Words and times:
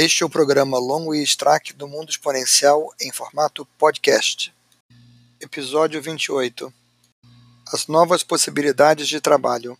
Este 0.00 0.22
é 0.22 0.26
o 0.26 0.30
programa 0.30 0.78
Longo 0.78 1.12
e 1.12 1.24
Strack 1.24 1.72
do 1.72 1.88
Mundo 1.88 2.10
Exponencial 2.10 2.94
em 3.00 3.10
formato 3.10 3.66
podcast. 3.76 4.54
Episódio 5.40 6.00
28 6.00 6.72
As 7.72 7.88
novas 7.88 8.22
possibilidades 8.22 9.08
de 9.08 9.20
trabalho. 9.20 9.76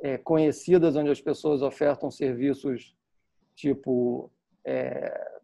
é, 0.01 0.17
conhecidas, 0.19 0.97
onde 0.97 1.11
as 1.11 1.21
pessoas 1.21 1.62
ofertam 1.62 2.11
serviços 2.11 2.97
tipo 3.55 4.33
é, 4.65 5.41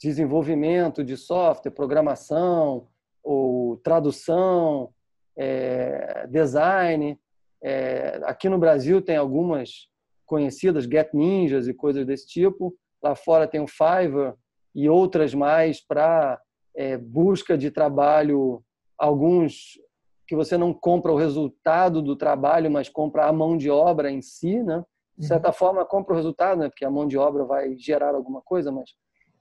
desenvolvimento 0.00 1.04
de 1.04 1.16
software, 1.16 1.72
programação 1.72 2.86
ou 3.22 3.76
tradução, 3.78 4.94
é, 5.36 6.26
design, 6.28 7.18
é, 7.60 8.20
aqui 8.24 8.48
no 8.48 8.58
Brasil 8.58 9.02
tem 9.02 9.16
algumas 9.16 9.88
conhecidas, 10.28 10.84
Get 10.84 11.08
Ninjas 11.12 11.66
e 11.66 11.74
coisas 11.74 12.06
desse 12.06 12.28
tipo. 12.28 12.76
Lá 13.02 13.16
fora 13.16 13.48
tem 13.48 13.60
o 13.60 13.66
Fiverr 13.66 14.34
e 14.74 14.88
outras 14.88 15.34
mais 15.34 15.84
para 15.84 16.40
é, 16.76 16.96
busca 16.96 17.56
de 17.58 17.70
trabalho, 17.70 18.62
alguns 18.96 19.78
que 20.26 20.36
você 20.36 20.58
não 20.58 20.74
compra 20.74 21.10
o 21.10 21.16
resultado 21.16 22.02
do 22.02 22.14
trabalho, 22.14 22.70
mas 22.70 22.88
compra 22.88 23.26
a 23.26 23.32
mão 23.32 23.56
de 23.56 23.70
obra 23.70 24.10
em 24.10 24.20
si, 24.20 24.62
né? 24.62 24.84
De 25.16 25.24
uhum. 25.24 25.28
certa 25.28 25.48
uhum. 25.48 25.54
forma, 25.54 25.84
compra 25.84 26.12
o 26.12 26.16
resultado, 26.16 26.58
né? 26.58 26.68
Porque 26.68 26.84
a 26.84 26.90
mão 26.90 27.08
de 27.08 27.16
obra 27.16 27.44
vai 27.44 27.76
gerar 27.78 28.14
alguma 28.14 28.42
coisa, 28.42 28.70
mas 28.70 28.90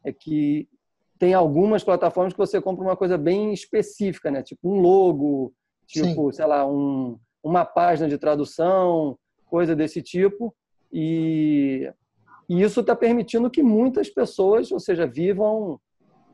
é 0.04 0.14
que 0.14 0.68
tem 1.20 1.34
algumas 1.34 1.84
plataformas 1.84 2.34
que 2.34 2.40
você 2.40 2.62
compra 2.62 2.86
uma 2.86 2.96
coisa 2.96 3.18
bem 3.18 3.52
específica, 3.52 4.32
né? 4.32 4.42
Tipo 4.42 4.70
um 4.70 4.80
logo, 4.80 5.54
tipo, 5.86 6.32
Sim. 6.32 6.38
sei 6.38 6.46
lá, 6.46 6.66
um, 6.66 7.20
uma 7.44 7.66
página 7.66 8.08
de 8.08 8.18
tradução, 8.18 9.18
coisa 9.46 9.76
desse 9.76 10.02
tipo. 10.02 10.56
E, 10.92 11.92
e 12.50 12.62
isso 12.62 12.82
está 12.82 12.96
permitindo 12.96 13.50
que 13.50 13.62
muitas 13.62 14.10
pessoas, 14.10 14.72
ou 14.72 14.80
seja, 14.80 15.06
vivam 15.06 15.80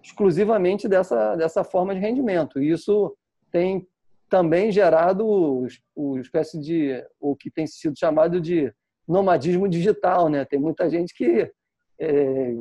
exclusivamente 0.04 0.88
dessa, 0.88 1.36
dessa 1.36 1.64
forma 1.64 1.94
de 1.94 2.02
rendimento. 2.02 2.62
E 2.62 2.70
isso 2.70 3.16
tem 3.52 3.88
também 4.30 4.72
gerado 4.72 5.26
o, 5.26 5.68
o 5.96 6.18
espécie 6.18 6.60
de 6.60 7.04
o 7.20 7.36
que 7.36 7.50
tem 7.50 7.66
sido 7.66 7.98
chamado 7.98 8.42
de 8.42 8.74
nomadismo 9.08 9.68
digital, 9.68 10.30
né? 10.30 10.46
Tem 10.46 10.60
muita 10.60 10.90
gente 10.90 11.14
que 11.14 11.52
é, 12.00 12.54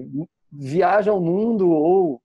viaja 0.50 1.10
ao 1.10 1.20
mundo 1.20 1.70
ou 1.70 2.20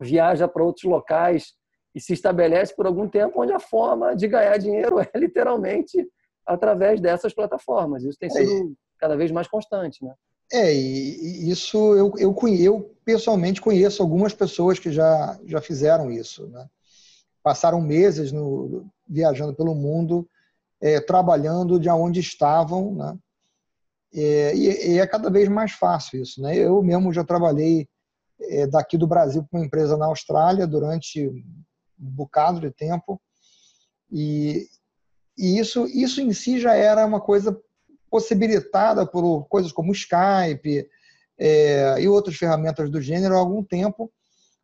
viaja 0.00 0.46
para 0.46 0.62
outros 0.62 0.84
locais 0.84 1.54
e 1.94 2.00
se 2.00 2.12
estabelece 2.12 2.74
por 2.74 2.86
algum 2.86 3.08
tempo 3.08 3.40
onde 3.40 3.52
a 3.52 3.60
forma 3.60 4.14
de 4.14 4.28
ganhar 4.28 4.58
dinheiro 4.58 4.98
é 5.00 5.10
literalmente 5.16 6.06
através 6.44 7.00
dessas 7.00 7.32
plataformas. 7.32 8.04
Isso 8.04 8.18
tem 8.18 8.28
sido 8.28 8.70
é. 8.70 8.83
Cada 9.04 9.16
vez 9.16 9.30
mais 9.30 9.46
constante, 9.46 10.02
né? 10.02 10.14
É, 10.50 10.74
e 10.74 11.50
isso 11.50 11.76
eu, 11.94 12.14
eu, 12.16 12.34
eu 12.58 12.96
pessoalmente 13.04 13.60
conheço 13.60 14.02
algumas 14.02 14.32
pessoas 14.32 14.78
que 14.78 14.90
já, 14.90 15.38
já 15.44 15.60
fizeram 15.60 16.10
isso, 16.10 16.46
né? 16.48 16.66
Passaram 17.42 17.82
meses 17.82 18.32
no, 18.32 18.86
viajando 19.06 19.54
pelo 19.54 19.74
mundo, 19.74 20.26
é, 20.80 21.00
trabalhando 21.00 21.78
de 21.78 21.90
onde 21.90 22.20
estavam, 22.20 22.94
né? 22.94 23.18
É, 24.14 24.56
e, 24.56 24.92
e, 24.92 24.98
é 24.98 25.06
cada 25.06 25.28
vez 25.28 25.50
mais 25.50 25.72
fácil 25.72 26.22
isso, 26.22 26.40
né? 26.40 26.56
Eu 26.56 26.82
mesmo 26.82 27.12
já 27.12 27.24
trabalhei 27.24 27.86
é, 28.40 28.66
daqui 28.66 28.96
do 28.96 29.06
Brasil 29.06 29.44
para 29.44 29.58
uma 29.60 29.66
empresa 29.66 29.98
na 29.98 30.06
Austrália 30.06 30.66
durante 30.66 31.28
um 31.28 32.10
bocado 32.10 32.58
de 32.58 32.70
tempo. 32.70 33.20
E, 34.10 34.66
e 35.36 35.58
isso, 35.58 35.84
isso 35.88 36.22
em 36.22 36.32
si 36.32 36.58
já 36.58 36.74
era 36.74 37.04
uma 37.04 37.20
coisa 37.20 37.60
possibilitada 38.14 39.04
por 39.04 39.44
coisas 39.48 39.72
como 39.72 39.90
Skype 39.90 40.88
é, 41.36 41.96
e 41.98 42.06
outras 42.06 42.36
ferramentas 42.36 42.88
do 42.88 43.00
gênero 43.00 43.34
há 43.34 43.40
algum 43.40 43.60
tempo, 43.60 44.08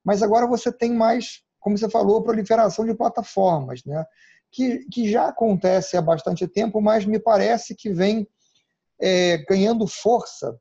mas 0.04 0.22
agora 0.22 0.46
você 0.46 0.70
tem 0.70 0.92
mais, 0.92 1.42
como 1.58 1.76
você 1.76 1.90
falou, 1.90 2.22
proliferação 2.22 2.86
de 2.86 2.94
plataformas, 2.94 3.84
né? 3.84 4.06
que, 4.52 4.84
que 4.88 5.10
já 5.10 5.26
acontece 5.26 5.96
há 5.96 6.00
bastante 6.00 6.46
tempo, 6.46 6.80
mas 6.80 7.04
me 7.04 7.18
parece 7.18 7.74
que 7.74 7.92
vem 7.92 8.24
é, 9.00 9.38
ganhando 9.38 9.84
força 9.88 10.56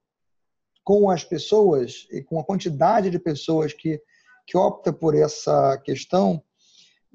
com 0.83 1.11
as 1.11 1.23
pessoas 1.23 2.07
e 2.11 2.23
com 2.23 2.39
a 2.39 2.43
quantidade 2.43 3.11
de 3.11 3.19
pessoas 3.19 3.71
que, 3.71 4.01
que 4.47 4.57
opta 4.57 4.91
por 4.91 5.13
essa 5.13 5.77
questão 5.85 6.43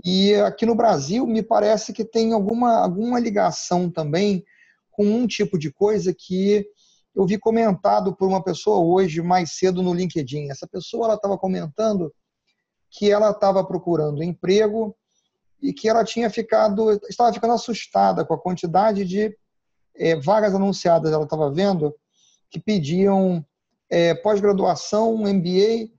e 0.05 0.35
aqui 0.37 0.65
no 0.65 0.75
Brasil, 0.75 1.27
me 1.27 1.43
parece 1.43 1.93
que 1.93 2.05
tem 2.05 2.33
alguma, 2.33 2.79
alguma 2.79 3.21
ligação 3.21 3.91
também 3.91 4.45
com 4.95 5.05
um 5.05 5.27
tipo 5.27 5.59
de 5.59 5.73
coisa 5.73 6.15
que 6.15 6.67
eu 7.15 7.27
vi 7.27 7.39
comentado 7.39 8.15
por 8.15 8.29
uma 8.29 8.43
pessoa 8.43 8.79
hoje, 8.79 9.21
mais 9.23 9.53
cedo 9.57 9.83
no 9.83 9.95
LinkedIn. 9.95 10.51
Essa 10.51 10.67
pessoa 10.67 11.07
ela 11.07 11.15
estava 11.15 11.39
comentando 11.39 12.13
que 12.91 13.11
ela 13.11 13.31
estava 13.31 13.65
procurando 13.65 14.23
emprego 14.23 14.97
e 15.61 15.73
que 15.73 15.89
ela 15.89 16.05
tinha 16.05 16.31
ficado, 16.31 16.93
estava 17.09 17.33
ficando 17.33 17.55
assustada 17.55 18.25
com 18.25 18.35
a 18.35 18.41
quantidade 18.41 19.05
de 19.05 19.37
é, 19.97 20.17
vagas 20.17 20.55
anunciadas. 20.55 21.13
Ela 21.13 21.25
estava 21.25 21.51
vendo 21.51 21.95
que 22.51 22.61
pediam 22.61 23.45
é, 23.91 24.15
pós-graduação, 24.15 25.17
MBA 25.19 25.93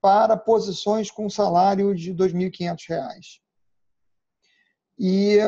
para 0.00 0.36
posições 0.36 1.10
com 1.10 1.28
salário 1.28 1.94
de 1.94 2.10
R$ 2.12 2.16
2.500. 2.16 3.40
E 4.98 5.38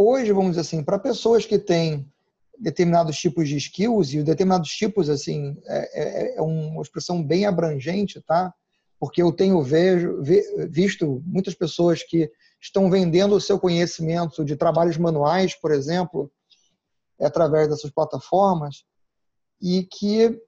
hoje, 0.00 0.32
vamos 0.32 0.50
dizer 0.50 0.62
assim, 0.62 0.82
para 0.82 0.98
pessoas 0.98 1.44
que 1.44 1.58
têm 1.58 2.10
determinados 2.58 3.16
tipos 3.16 3.48
de 3.48 3.56
skills, 3.56 4.12
e 4.12 4.22
determinados 4.22 4.70
tipos, 4.70 5.08
assim, 5.08 5.56
é, 5.66 6.34
é, 6.34 6.36
é 6.36 6.42
uma 6.42 6.82
expressão 6.82 7.22
bem 7.22 7.46
abrangente, 7.46 8.20
tá? 8.20 8.52
Porque 8.98 9.22
eu 9.22 9.32
tenho 9.32 9.62
vejo, 9.62 10.22
visto 10.68 11.22
muitas 11.24 11.54
pessoas 11.54 12.02
que 12.02 12.30
estão 12.60 12.90
vendendo 12.90 13.34
o 13.34 13.40
seu 13.40 13.58
conhecimento 13.58 14.44
de 14.44 14.56
trabalhos 14.56 14.98
manuais, 14.98 15.54
por 15.54 15.70
exemplo, 15.70 16.30
através 17.18 17.68
dessas 17.68 17.90
plataformas, 17.90 18.84
e 19.60 19.84
que 19.84 20.38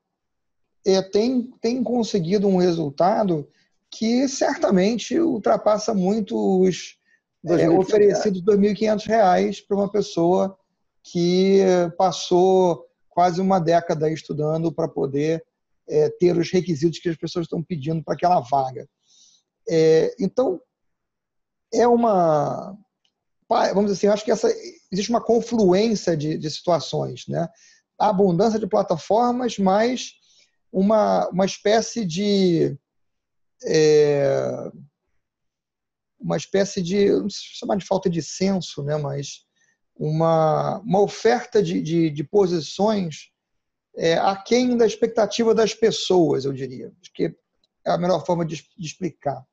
é, 0.87 1.01
tem, 1.01 1.51
tem 1.61 1.83
conseguido 1.83 2.47
um 2.47 2.57
resultado 2.57 3.49
que 3.91 4.27
certamente 4.29 5.19
ultrapassa 5.19 5.95
muito 5.95 6.63
os 6.63 6.97
é, 7.47 7.69
oferecidos 7.69 8.41
R$ 8.41 8.57
2.500 8.57 9.65
para 9.67 9.77
uma 9.77 9.91
pessoa 9.91 10.57
que 11.03 11.61
passou 11.99 12.87
quase 13.09 13.41
uma 13.41 13.59
década 13.59 14.11
estudando 14.11 14.73
para 14.73 14.89
poder 14.89 15.45
é, 15.89 16.09
ter 16.11 16.37
os 16.37 16.51
requisitos 16.51 16.99
que 16.99 17.09
as 17.09 17.17
pessoas 17.17 17.47
estão 17.47 17.63
pedindo 17.63 18.03
para 18.03 18.15
aquela 18.15 18.41
vaga. 18.41 18.89
É, 19.69 20.15
então, 20.19 20.61
é 21.73 21.87
uma. 21.87 22.77
Vamos 23.49 23.91
dizer 23.91 23.93
assim, 23.93 24.07
acho 24.07 24.25
que 24.25 24.31
essa, 24.31 24.49
existe 24.91 25.11
uma 25.11 25.21
confluência 25.21 26.17
de, 26.17 26.39
de 26.39 26.51
situações. 26.51 27.27
Né? 27.29 27.47
A 27.99 28.09
abundância 28.09 28.59
de 28.59 28.67
plataformas, 28.67 29.59
mas 29.59 30.13
uma, 30.73 31.29
uma 31.29 31.45
espécie 31.45 32.05
de. 32.05 32.77
É, 33.65 34.71
uma 36.23 36.37
espécie 36.37 36.83
de. 36.83 37.11
não 37.11 37.29
sei 37.29 37.41
chamar 37.59 37.77
de 37.77 37.85
falta 37.85 38.09
de 38.09 38.23
senso, 38.23 38.83
né, 38.83 38.97
mas 38.97 39.45
uma, 39.95 40.79
uma 40.81 41.01
oferta 41.01 41.63
de, 41.63 41.81
de, 41.83 42.11
de 42.11 42.25
posições 42.25 43.33
é, 43.97 44.15
aquém 44.15 44.77
da 44.77 44.87
expectativa 44.87 45.55
das 45.55 45.75
pessoas, 45.75 46.45
eu 46.45 46.53
diria. 46.53 46.93
Acho 47.01 47.13
que 47.13 47.35
é 47.85 47.91
a 47.91 47.99
melhor 47.99 48.25
forma 48.25 48.45
de, 48.45 48.57
de 48.57 48.87
explicar. 48.87 49.45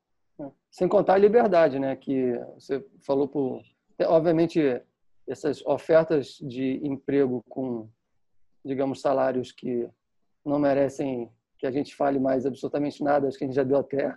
Sem 0.70 0.88
contar 0.88 1.14
a 1.14 1.18
liberdade, 1.18 1.78
né? 1.78 1.96
Que 1.96 2.32
você 2.54 2.84
falou 3.02 3.28
por. 3.28 3.60
Obviamente, 4.06 4.60
essas 5.28 5.64
ofertas 5.66 6.38
de 6.40 6.80
emprego 6.82 7.44
com, 7.48 7.88
digamos, 8.64 9.00
salários 9.00 9.52
que 9.52 9.88
não 10.44 10.58
merecem 10.58 11.30
que 11.58 11.66
a 11.66 11.70
gente 11.70 11.94
fale 11.94 12.18
mais 12.18 12.46
absolutamente 12.46 13.04
nada, 13.04 13.28
acho 13.28 13.36
que 13.36 13.44
a 13.44 13.46
gente 13.46 13.56
já 13.56 13.62
deu 13.62 13.78
até. 13.78 14.16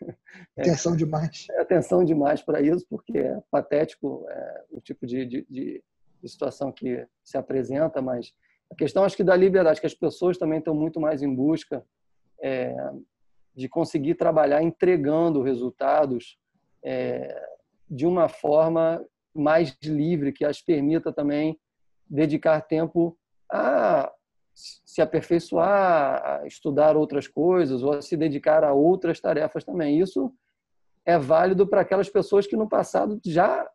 Atenção 0.56 0.96
demais. 0.96 1.46
É, 1.50 1.60
atenção 1.60 2.04
demais 2.04 2.42
para 2.42 2.60
isso, 2.60 2.86
porque 2.88 3.18
é 3.18 3.40
patético 3.50 4.26
é, 4.28 4.64
o 4.70 4.80
tipo 4.80 5.06
de, 5.06 5.24
de, 5.24 5.46
de, 5.48 5.82
situação 6.26 6.70
que 6.70 7.06
se 7.24 7.38
apresenta, 7.38 8.02
mas 8.02 8.32
a 8.70 8.74
questão 8.74 9.04
acho 9.04 9.16
que 9.16 9.24
da 9.24 9.34
liberdade, 9.34 9.80
que 9.80 9.86
as 9.86 9.94
pessoas 9.94 10.36
também 10.36 10.58
estão 10.58 10.74
muito 10.74 11.00
mais 11.00 11.22
em 11.22 11.34
busca 11.34 11.84
é, 12.42 12.74
de 13.54 13.68
conseguir 13.68 14.14
trabalhar 14.14 14.62
entregando 14.62 15.42
resultados 15.42 16.38
é, 16.84 17.42
de 17.88 18.06
uma 18.06 18.28
forma 18.28 19.04
mais 19.34 19.76
livre, 19.82 20.32
que 20.32 20.44
as 20.44 20.60
permita 20.60 21.12
também 21.12 21.58
dedicar 22.08 22.60
tempo 22.60 23.16
a 23.50 24.12
se 24.54 25.00
aperfeiçoar, 25.00 26.40
a 26.42 26.46
estudar 26.46 26.96
outras 26.96 27.26
coisas 27.26 27.82
ou 27.82 27.92
a 27.92 28.02
se 28.02 28.16
dedicar 28.16 28.64
a 28.64 28.72
outras 28.72 29.20
tarefas 29.20 29.64
também. 29.64 29.98
Isso 29.98 30.32
é 31.04 31.18
válido 31.18 31.66
para 31.66 31.80
aquelas 31.80 32.08
pessoas 32.08 32.46
que 32.46 32.56
no 32.56 32.68
passado 32.68 33.20
já 33.24 33.68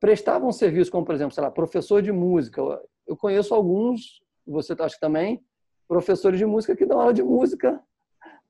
prestavam 0.00 0.50
serviço, 0.50 0.90
como 0.90 1.04
por 1.04 1.14
exemplo, 1.14 1.34
sei 1.34 1.44
lá, 1.44 1.50
professor 1.50 2.02
de 2.02 2.10
música. 2.10 2.62
Eu 3.06 3.16
conheço 3.16 3.54
alguns, 3.54 4.22
você 4.46 4.74
acha 4.78 4.94
que 4.94 5.00
também, 5.00 5.44
professores 5.86 6.38
de 6.38 6.46
música 6.46 6.74
que 6.74 6.86
dão 6.86 7.00
aula 7.00 7.12
de 7.12 7.22
música 7.22 7.80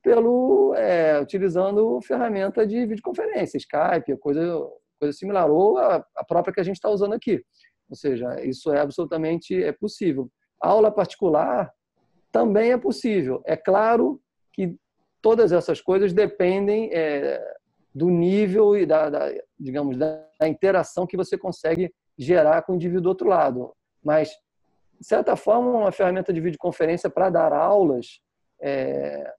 pelo 0.02 0.75
é, 0.76 1.20
utilizando 1.20 2.00
ferramenta 2.02 2.67
de 2.67 2.87
videoconferência, 2.87 3.58
Skype, 3.58 4.17
coisa, 4.19 4.43
coisa 4.99 5.17
similar, 5.17 5.50
ou 5.50 5.76
a, 5.76 6.05
a 6.17 6.25
própria 6.25 6.55
que 6.55 6.61
a 6.61 6.64
gente 6.64 6.76
está 6.76 6.88
usando 6.88 7.12
aqui. 7.12 7.43
Ou 7.88 7.97
seja, 7.97 8.41
isso 8.44 8.73
é 8.73 8.81
absolutamente 8.81 9.62
é 9.62 9.73
possível. 9.73 10.31
Aula 10.60 10.90
particular 10.90 11.72
também 12.30 12.72
é 12.72 12.78
possível. 12.78 13.42
É 13.44 13.56
claro 13.56 14.20
que 14.52 14.76
todas 15.20 15.52
essas 15.52 15.80
coisas 15.80 16.12
dependem 16.12 16.90
é, 16.92 17.42
do 17.94 18.08
nível 18.08 18.76
e 18.76 18.86
da, 18.86 19.10
da 19.10 19.32
digamos, 19.58 19.96
da, 19.96 20.24
da, 20.38 20.48
interação 20.48 21.06
que 21.06 21.16
você 21.16 21.36
consegue 21.36 21.92
gerar 22.16 22.62
com 22.62 22.72
o 22.72 22.74
indivíduo 22.76 23.02
do 23.02 23.08
outro 23.08 23.28
lado. 23.28 23.72
Mas, 24.02 24.30
de 24.98 25.06
certa 25.06 25.34
forma, 25.36 25.70
uma 25.70 25.92
ferramenta 25.92 26.32
de 26.32 26.40
videoconferência 26.40 27.10
para 27.10 27.30
dar 27.30 27.52
aulas 27.52 28.20
é, 28.60 29.32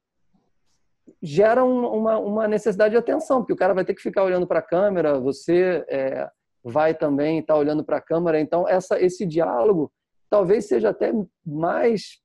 gera 1.22 1.64
uma, 1.64 2.18
uma 2.18 2.48
necessidade 2.48 2.92
de 2.92 2.98
atenção, 2.98 3.40
porque 3.40 3.54
o 3.54 3.58
cara 3.58 3.74
vai 3.74 3.86
ter 3.86 3.94
que 3.94 4.02
ficar 4.02 4.24
olhando 4.24 4.48
para 4.48 4.60
a 4.60 4.64
câmera, 4.64 5.20
você 5.20 5.86
é, 5.88 6.30
vai 6.64 6.94
também 6.94 7.40
estar 7.40 7.54
tá 7.54 7.60
olhando 7.60 7.84
para 7.84 7.98
a 7.98 8.02
câmera. 8.02 8.40
Então, 8.40 8.68
essa, 8.68 9.00
esse 9.00 9.26
diálogo 9.26 9.92
talvez 10.32 10.66
seja 10.68 10.90
até 10.90 11.14
mais. 11.46 12.20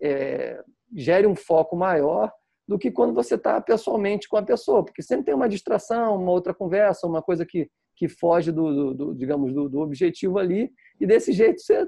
É, 0.00 0.62
gere 0.94 1.26
um 1.26 1.34
foco 1.34 1.76
maior 1.76 2.32
do 2.66 2.78
que 2.78 2.90
quando 2.90 3.12
você 3.12 3.34
está 3.34 3.60
pessoalmente 3.60 4.28
com 4.28 4.36
a 4.36 4.42
pessoa, 4.42 4.84
porque 4.84 5.02
sempre 5.02 5.26
tem 5.26 5.34
uma 5.34 5.48
distração, 5.48 6.16
uma 6.16 6.30
outra 6.30 6.54
conversa, 6.54 7.06
uma 7.06 7.20
coisa 7.20 7.44
que, 7.44 7.68
que 7.96 8.08
foge 8.08 8.52
do, 8.52 8.72
do, 8.72 8.94
do 8.94 9.14
digamos, 9.14 9.52
do, 9.52 9.68
do, 9.68 9.80
objetivo 9.80 10.38
ali, 10.38 10.70
e 11.00 11.06
desse 11.06 11.32
jeito 11.32 11.60
você 11.60 11.86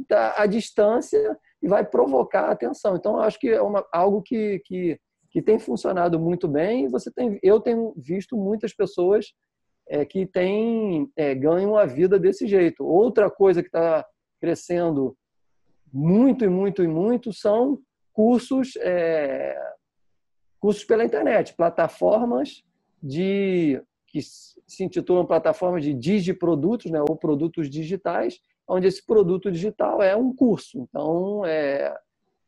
está 0.00 0.34
à 0.38 0.46
distância 0.46 1.38
e 1.62 1.68
vai 1.68 1.84
provocar 1.84 2.46
a 2.46 2.52
atenção. 2.52 2.96
Então, 2.96 3.20
acho 3.20 3.38
que 3.38 3.48
é 3.48 3.60
uma, 3.60 3.86
algo 3.92 4.22
que, 4.22 4.60
que 4.64 4.98
que 5.32 5.40
tem 5.40 5.58
funcionado 5.58 6.20
muito 6.20 6.46
bem. 6.46 6.88
Você 6.88 7.10
tem, 7.10 7.40
eu 7.42 7.58
tenho 7.58 7.94
visto 7.96 8.36
muitas 8.36 8.74
pessoas 8.74 9.32
é, 9.88 10.04
que 10.04 10.26
têm 10.26 11.10
é, 11.16 11.34
ganham 11.34 11.74
a 11.74 11.86
vida 11.86 12.18
desse 12.18 12.46
jeito. 12.46 12.84
Outra 12.84 13.30
coisa 13.30 13.62
que 13.62 13.68
está 13.68 14.06
crescendo 14.42 15.16
muito 15.92 16.44
e 16.44 16.48
muito 16.48 16.82
e 16.82 16.88
muito 16.88 17.32
são 17.32 17.78
cursos 18.12 18.72
é, 18.80 19.56
cursos 20.58 20.84
pela 20.84 21.04
internet, 21.04 21.54
plataformas 21.54 22.64
de 23.00 23.80
que 24.08 24.20
se 24.20 24.84
intitulam 24.84 25.24
plataformas 25.24 25.84
de 25.84 25.94
digiprodutos, 25.94 26.90
né, 26.90 27.00
ou 27.00 27.16
produtos 27.16 27.70
digitais, 27.70 28.40
onde 28.68 28.88
esse 28.88 29.04
produto 29.04 29.50
digital 29.50 30.02
é 30.02 30.16
um 30.16 30.34
curso. 30.34 30.80
Então, 30.80 31.44
é, 31.46 31.96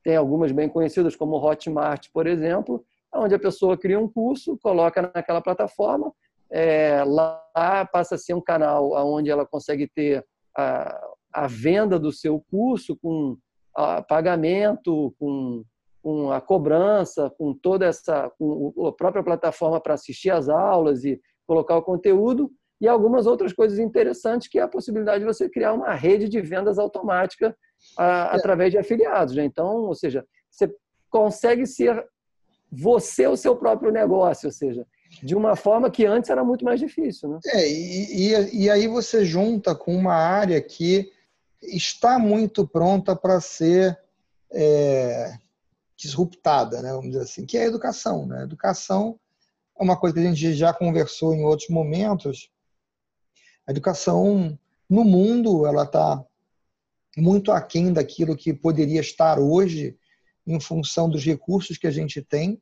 tem 0.03 0.17
algumas 0.17 0.51
bem 0.53 0.69
conhecidas, 0.69 1.17
como 1.17 1.37
Hotmart, 1.37 2.09
por 2.13 2.27
exemplo, 2.27 2.85
onde 3.15 3.35
a 3.35 3.39
pessoa 3.39 3.79
cria 3.79 3.99
um 3.99 4.09
curso, 4.09 4.59
coloca 4.59 5.01
naquela 5.15 5.41
plataforma, 5.41 6.13
é, 6.51 7.03
lá 7.05 7.89
passa 7.93 8.17
a 8.17 8.19
ser 8.19 8.35
um 8.35 8.41
canal 8.41 8.93
onde 8.93 9.31
ela 9.31 9.47
consegue 9.47 9.89
ter 9.89 10.25
a, 10.57 11.14
a 11.35 11.47
venda 11.47 11.99
do 11.99 12.13
seu 12.13 12.41
curso 12.49 12.97
com 12.97 13.37
a 13.77 14.01
pagamento, 14.01 15.15
com, 15.19 15.65
com 16.01 16.31
a 16.31 16.41
cobrança, 16.41 17.29
com 17.37 17.53
toda 17.53 17.87
essa, 17.87 18.31
com 18.39 18.73
a 18.87 18.93
própria 18.93 19.25
plataforma 19.25 19.81
para 19.81 19.95
assistir 19.95 20.31
às 20.31 20.49
aulas 20.49 21.05
e 21.05 21.21
colocar 21.47 21.77
o 21.77 21.83
conteúdo, 21.83 22.51
e 22.81 22.89
algumas 22.89 23.27
outras 23.27 23.53
coisas 23.53 23.79
interessantes, 23.79 24.49
que 24.49 24.59
é 24.59 24.63
a 24.63 24.69
possibilidade 24.69 25.21
de 25.21 25.25
você 25.25 25.49
criar 25.49 25.73
uma 25.73 25.95
rede 25.95 26.29
de 26.29 26.41
vendas 26.41 26.79
automática 26.79 27.57
a, 27.97 28.31
é. 28.33 28.37
através 28.37 28.71
de 28.71 28.79
afiliados. 28.79 29.35
Né? 29.35 29.45
Então, 29.45 29.85
ou 29.85 29.95
seja, 29.95 30.25
você 30.51 30.73
consegue 31.11 31.67
ser 31.67 32.05
você 32.71 33.27
o 33.27 33.37
seu 33.37 33.57
próprio 33.57 33.93
negócio, 33.93 34.49
ou 34.49 34.53
seja, 34.53 34.87
de 35.23 35.35
uma 35.35 35.55
forma 35.55 35.91
que 35.91 36.05
antes 36.05 36.31
era 36.31 36.45
muito 36.45 36.65
mais 36.65 36.81
difícil. 36.81 37.29
Né? 37.29 37.39
É, 37.47 37.69
e, 37.69 38.33
e, 38.33 38.65
e 38.65 38.71
aí 38.71 38.89
você 38.89 39.25
junta 39.25 39.75
com 39.75 39.95
uma 39.95 40.15
área 40.15 40.61
que 40.61 41.11
está 41.67 42.19
muito 42.19 42.67
pronta 42.67 43.15
para 43.17 43.41
ser 43.41 43.99
é, 44.53 45.39
disruptada, 45.97 46.83
né, 46.83 46.91
vamos 46.91 47.11
dizer 47.11 47.23
assim, 47.23 47.47
que 47.47 47.57
é 47.57 47.63
a 47.63 47.67
educação. 47.67 48.27
Né? 48.27 48.41
A 48.41 48.45
educação 48.45 49.19
é 49.79 49.83
uma 49.83 49.99
coisa 49.99 50.15
que 50.15 50.21
a 50.21 50.33
gente 50.33 50.55
já 50.55 50.73
conversou 50.73 51.35
em 51.35 51.45
outros 51.45 51.69
momentos. 51.69 52.51
A 53.67 53.71
educação 53.71 54.59
no 54.89 55.05
mundo 55.05 55.67
ela 55.67 55.85
está 55.85 56.25
muito 57.17 57.53
aquém 57.53 57.93
daquilo 57.93 58.37
que 58.37 58.53
poderia 58.53 59.01
estar 59.01 59.39
hoje 59.39 59.97
em 60.47 60.61
função 60.61 61.09
dos 61.09 61.25
recursos 61.25 61.79
que 61.79 61.87
a 61.87 61.91
gente 61.91 62.21
tem. 62.21 62.61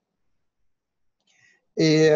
É, 1.78 2.14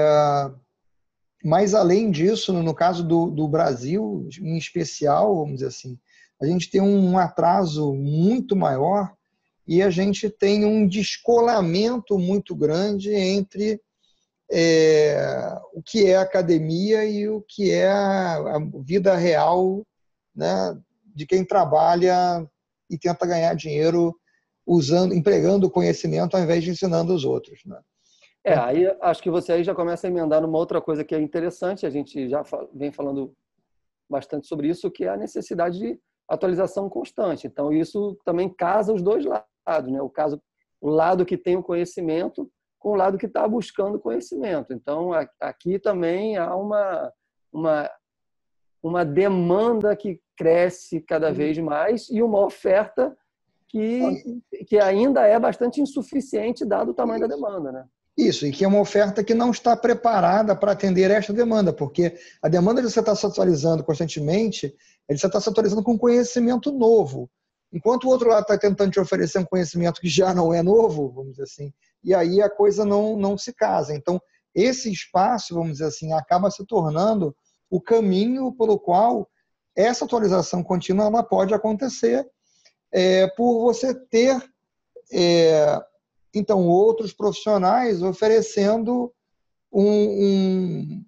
mas, 1.43 1.75
além 1.75 2.11
disso, 2.11 2.53
no 2.53 2.75
caso 2.75 3.07
do, 3.07 3.31
do 3.31 3.47
Brasil, 3.49 4.29
em 4.41 4.57
especial, 4.57 5.37
vamos 5.37 5.55
dizer 5.55 5.69
assim, 5.69 5.99
a 6.41 6.47
gente 6.47 6.71
tem 6.71 6.81
um 6.81 7.19
atraso 7.19 7.95
muito 7.95 8.55
maior 8.55 9.13
e 9.67 9.83
a 9.83 9.91
gente 9.91 10.31
tem 10.31 10.65
um 10.65 10.87
descolamento 10.87 12.19
muito 12.19 12.55
grande 12.55 13.13
entre 13.13 13.81
é, 14.51 15.19
o 15.73 15.83
que 15.83 16.07
é 16.07 16.17
academia 16.17 17.05
e 17.05 17.29
o 17.29 17.43
que 17.43 17.73
é 17.73 17.89
a, 17.89 18.59
vida 18.85 19.17
real 19.17 19.85
né, 20.35 20.79
de 21.15 21.27
quem 21.27 21.45
trabalha 21.45 22.47
e 22.89 22.97
tenta 22.97 23.27
ganhar 23.27 23.55
dinheiro 23.55 24.15
usando, 24.65 25.15
empregando 25.15 25.67
o 25.67 25.71
conhecimento 25.71 26.37
ao 26.37 26.43
invés 26.43 26.63
de 26.63 26.71
ensinando 26.71 27.13
os 27.13 27.25
outros. 27.25 27.61
Né? 27.65 27.81
É, 28.45 28.55
aí 28.55 28.87
acho 29.01 29.23
que 29.23 29.31
você 29.31 29.53
aí 29.53 29.65
já 29.65 29.75
começa 29.75 30.07
a 30.07 30.11
emendar 30.11 30.41
numa 30.41 30.59
outra 30.59 30.81
coisa 30.81 31.03
que 31.03 31.15
é 31.15 31.21
interessante, 31.21 31.85
a 31.85 31.91
gente 31.91 32.29
já 32.29 32.45
vem 32.73 32.93
falando 32.93 33.35
bastante 34.09 34.47
sobre 34.47 34.69
isso, 34.69 34.91
que 34.91 35.05
é 35.05 35.09
a 35.09 35.17
necessidade 35.17 35.79
de 35.79 35.99
atualização 36.29 36.89
constante. 36.89 37.47
Então, 37.47 37.73
isso 37.73 38.19
também 38.25 38.49
casa 38.49 38.93
os 38.93 39.03
dois 39.03 39.25
lados, 39.25 39.93
né? 39.93 40.01
O 40.03 40.11
caso, 40.11 40.41
o 40.81 40.89
lado 40.89 41.25
que 41.25 41.37
tem 41.37 41.57
o 41.57 41.63
conhecimento 41.63 42.51
com 42.79 42.93
o 42.93 42.97
lado 42.97 43.19
que 43.19 43.27
está 43.27 43.47
buscando 43.49 43.99
conhecimento. 43.99 44.73
Então, 44.73 45.11
aqui 45.41 45.79
também 45.79 46.37
há 46.37 46.55
uma, 46.55 47.13
uma, 47.53 47.91
uma 48.83 49.05
demanda 49.05 49.97
que 49.97 50.21
cresce 50.37 51.01
cada 51.01 51.33
vez 51.33 51.59
mais 51.59 52.09
e 52.11 52.23
uma 52.23 52.45
oferta 52.45 53.17
que, 53.69 54.41
que 54.69 54.79
ainda 54.79 55.27
é 55.27 55.39
bastante 55.39 55.81
insuficiente 55.81 56.65
dado 56.65 56.91
o 56.91 56.95
tamanho 56.95 57.21
da 57.21 57.27
demanda, 57.27 57.73
né? 57.73 57.87
Isso, 58.17 58.47
e 58.47 58.51
que 58.51 58.65
é 58.65 58.69
uma 58.69 58.81
oferta 58.81 59.23
que 59.23 59.35
não 59.35 59.51
está 59.51 59.77
preparada 59.77 60.57
para 60.57 60.73
atender 60.73 61.11
esta 61.11 61.35
demanda, 61.35 61.71
porque 61.71 62.19
a 62.41 62.49
demanda 62.49 62.81
de 62.81 62.91
você 62.91 63.01
estar 63.01 63.15
se 63.15 63.27
atualizando 63.27 63.85
constantemente, 63.85 64.75
ele 65.07 65.19
está 65.19 65.39
se 65.39 65.49
atualizando 65.49 65.83
com 65.83 65.99
conhecimento 65.99 66.73
novo. 66.73 67.31
Enquanto 67.71 68.05
o 68.05 68.09
outro 68.09 68.31
lado 68.31 68.43
está 68.43 68.57
tentando 68.57 68.91
te 68.91 69.01
oferecer 69.01 69.39
um 69.39 69.45
conhecimento 69.45 70.01
que 70.01 70.09
já 70.09 70.33
não 70.33 70.55
é 70.55 70.63
novo, 70.63 71.11
vamos 71.11 71.33
dizer 71.33 71.43
assim, 71.43 71.73
e 72.03 72.15
aí 72.15 72.41
a 72.41 72.49
coisa 72.49 72.87
não, 72.87 73.17
não 73.19 73.37
se 73.37 73.53
casa. 73.53 73.95
Então, 73.95 74.19
esse 74.55 74.91
espaço, 74.91 75.55
vamos 75.55 75.73
dizer 75.73 75.87
assim, 75.87 76.15
acaba 76.15 76.51
se 76.51 76.65
tornando 76.65 77.37
o 77.69 77.81
caminho 77.81 78.51
pelo 78.53 78.79
qual 78.79 79.29
essa 79.77 80.07
atualização 80.07 80.63
contínua 80.63 81.07
ela 81.07 81.23
pode 81.23 81.53
acontecer 81.53 82.27
é, 82.91 83.27
por 83.27 83.61
você 83.61 83.95
ter 83.95 84.43
é, 85.13 85.79
então 86.39 86.67
outros 86.67 87.13
profissionais 87.13 88.03
oferecendo 88.03 89.13
um, 89.73 89.85
um, 89.85 91.05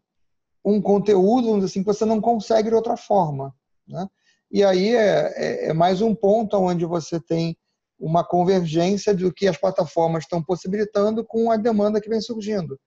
um 0.64 0.82
conteúdo 0.82 1.64
assim, 1.64 1.80
que 1.80 1.86
você 1.86 2.04
não 2.04 2.20
consegue 2.20 2.70
de 2.70 2.74
outra 2.74 2.96
forma. 2.96 3.54
Né? 3.86 4.06
E 4.50 4.64
aí 4.64 4.94
é, 4.94 5.32
é, 5.36 5.68
é 5.68 5.72
mais 5.72 6.00
um 6.00 6.14
ponto 6.14 6.56
onde 6.56 6.84
você 6.84 7.20
tem 7.20 7.56
uma 7.98 8.24
convergência 8.24 9.12
do 9.12 9.32
que 9.32 9.48
as 9.48 9.56
plataformas 9.56 10.24
estão 10.24 10.42
possibilitando 10.42 11.24
com 11.24 11.50
a 11.50 11.56
demanda 11.56 12.00
que 12.00 12.08
vem 12.08 12.20
surgindo. 12.20 12.78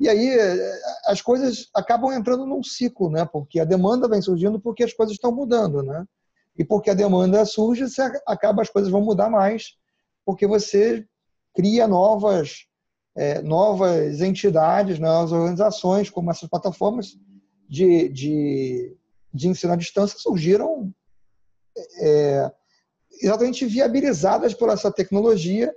E 0.00 0.08
aí 0.08 0.36
as 1.06 1.22
coisas 1.22 1.68
acabam 1.74 2.12
entrando 2.12 2.44
num 2.44 2.62
ciclo, 2.62 3.08
né? 3.08 3.24
Porque 3.24 3.60
a 3.60 3.64
demanda 3.64 4.08
vem 4.08 4.20
surgindo 4.20 4.58
porque 4.58 4.82
as 4.82 4.92
coisas 4.92 5.14
estão 5.14 5.30
mudando, 5.30 5.82
né? 5.82 6.04
E 6.58 6.64
porque 6.64 6.90
a 6.90 6.94
demanda 6.94 7.44
surge, 7.44 7.88
você 7.88 8.02
acaba 8.26 8.62
as 8.62 8.68
coisas 8.68 8.90
vão 8.90 9.00
mudar 9.00 9.30
mais, 9.30 9.76
porque 10.24 10.46
você 10.46 11.06
cria 11.54 11.86
novas 11.86 12.66
é, 13.14 13.42
novas 13.42 14.20
entidades, 14.20 14.98
novas 14.98 15.32
organizações, 15.32 16.08
como 16.08 16.30
essas 16.30 16.48
plataformas 16.48 17.18
de, 17.68 18.08
de, 18.08 18.96
de 19.32 19.48
ensino 19.48 19.72
à 19.72 19.76
distância 19.76 20.18
surgiram 20.18 20.92
é, 22.00 22.50
exatamente 23.20 23.66
viabilizadas 23.66 24.54
por 24.54 24.68
essa 24.68 24.90
tecnologia 24.90 25.74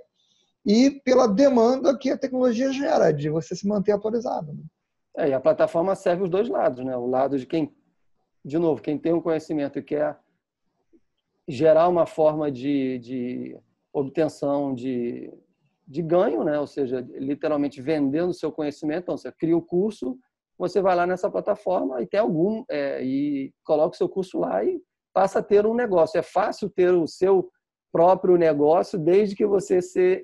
e 0.64 0.90
pela 0.90 1.28
demanda 1.28 1.96
que 1.96 2.10
a 2.10 2.18
tecnologia 2.18 2.72
gera 2.72 3.12
de 3.12 3.28
você 3.28 3.54
se 3.54 3.66
manter 3.68 3.92
atualizado. 3.92 4.52
Né? 4.52 4.64
É, 5.16 5.28
e 5.28 5.32
a 5.32 5.40
plataforma 5.40 5.94
serve 5.94 6.24
os 6.24 6.30
dois 6.30 6.48
lados, 6.48 6.84
né? 6.84 6.96
O 6.96 7.06
lado 7.06 7.38
de 7.38 7.46
quem, 7.46 7.74
de 8.44 8.58
novo, 8.58 8.82
quem 8.82 8.98
tem 8.98 9.12
um 9.12 9.20
conhecimento 9.20 9.78
e 9.78 9.82
quer 9.82 10.18
gerar 11.48 11.88
uma 11.88 12.04
forma 12.04 12.50
de, 12.50 12.98
de 12.98 13.58
obtenção 13.92 14.74
de, 14.74 15.32
de 15.86 16.02
ganho, 16.02 16.42
né? 16.42 16.58
Ou 16.58 16.66
seja, 16.66 17.06
literalmente 17.14 17.80
vendendo 17.80 18.34
seu 18.34 18.50
conhecimento. 18.50 19.04
Então, 19.04 19.16
você 19.16 19.30
cria 19.30 19.56
o 19.56 19.62
curso, 19.62 20.18
você 20.58 20.80
vai 20.80 20.96
lá 20.96 21.06
nessa 21.06 21.30
plataforma 21.30 22.02
e 22.02 22.06
tem 22.06 22.18
algum 22.18 22.64
é, 22.70 23.02
e 23.04 23.52
coloca 23.64 23.94
o 23.94 23.96
seu 23.96 24.08
curso 24.08 24.38
lá 24.38 24.64
e 24.64 24.80
passa 25.12 25.38
a 25.38 25.42
ter 25.42 25.66
um 25.66 25.74
negócio. 25.74 26.18
É 26.18 26.22
fácil 26.22 26.68
ter 26.68 26.92
o 26.92 27.06
seu 27.06 27.48
próprio 27.92 28.36
negócio, 28.36 28.98
desde 28.98 29.36
que 29.36 29.46
você 29.46 29.80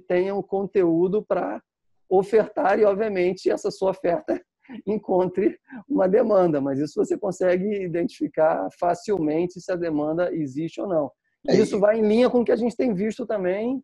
tenha 0.08 0.34
um 0.34 0.42
conteúdo 0.42 1.22
para 1.22 1.62
ofertar 2.08 2.78
e, 2.78 2.84
obviamente, 2.84 3.50
essa 3.50 3.70
sua 3.70 3.90
oferta 3.90 4.38
encontre 4.86 5.58
uma 5.88 6.08
demanda. 6.08 6.60
Mas 6.60 6.78
isso 6.78 7.02
você 7.02 7.16
consegue 7.16 7.82
identificar 7.82 8.68
facilmente 8.78 9.60
se 9.60 9.70
a 9.72 9.76
demanda 9.76 10.34
existe 10.34 10.80
ou 10.80 10.88
não. 10.88 11.10
É 11.48 11.56
isso 11.56 11.80
vai 11.80 11.98
em 11.98 12.06
linha 12.06 12.30
com 12.30 12.40
o 12.40 12.44
que 12.44 12.52
a 12.52 12.56
gente 12.56 12.76
tem 12.76 12.94
visto 12.94 13.26
também 13.26 13.82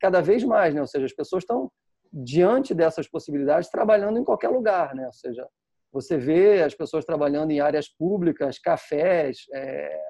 cada 0.00 0.20
vez 0.20 0.44
mais, 0.44 0.74
né? 0.74 0.80
Ou 0.80 0.86
seja, 0.86 1.06
as 1.06 1.12
pessoas 1.12 1.42
estão 1.42 1.70
diante 2.12 2.74
dessas 2.74 3.08
possibilidades 3.08 3.70
trabalhando 3.70 4.18
em 4.18 4.24
qualquer 4.24 4.48
lugar, 4.48 4.94
né? 4.94 5.06
Ou 5.06 5.12
seja, 5.12 5.46
você 5.92 6.16
vê 6.16 6.62
as 6.62 6.74
pessoas 6.74 7.04
trabalhando 7.04 7.50
em 7.50 7.60
áreas 7.60 7.88
públicas, 7.88 8.58
cafés, 8.58 9.46
é, 9.52 10.00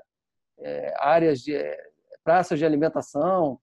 é, 0.61 0.94
áreas 0.99 1.40
de 1.40 1.54
é, 1.54 1.78
praças 2.25 2.58
de 2.58 2.64
alimentação, 2.64 3.58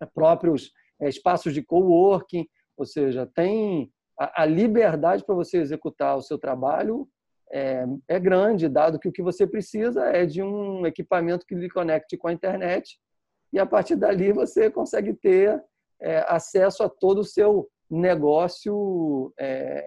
é, 0.00 0.06
próprios 0.06 0.72
é, 1.00 1.08
espaços 1.08 1.52
de 1.52 1.62
coworking, 1.62 2.46
ou 2.76 2.86
seja, 2.86 3.26
tem 3.34 3.92
a, 4.18 4.42
a 4.42 4.46
liberdade 4.46 5.24
para 5.24 5.34
você 5.34 5.58
executar 5.58 6.16
o 6.16 6.22
seu 6.22 6.38
trabalho 6.38 7.08
é, 7.52 7.84
é, 8.08 8.18
grande, 8.18 8.68
dado 8.68 8.98
que 8.98 9.08
o 9.08 9.12
que 9.12 9.22
você 9.22 9.46
precisa 9.46 10.04
é 10.06 10.24
de 10.24 10.42
um 10.42 10.86
equipamento 10.86 11.44
que 11.44 11.54
lhe 11.54 11.68
conecte 11.68 12.16
com 12.16 12.28
a 12.28 12.32
internet 12.32 12.98
e 13.52 13.58
a 13.58 13.66
partir 13.66 13.96
dali 13.96 14.32
você 14.32 14.70
consegue 14.70 15.14
ter 15.14 15.62
é, 16.00 16.24
acesso 16.28 16.82
a 16.82 16.88
todo 16.88 17.20
o 17.20 17.24
seu 17.24 17.68
negócio 17.90 19.32
é, 19.38 19.84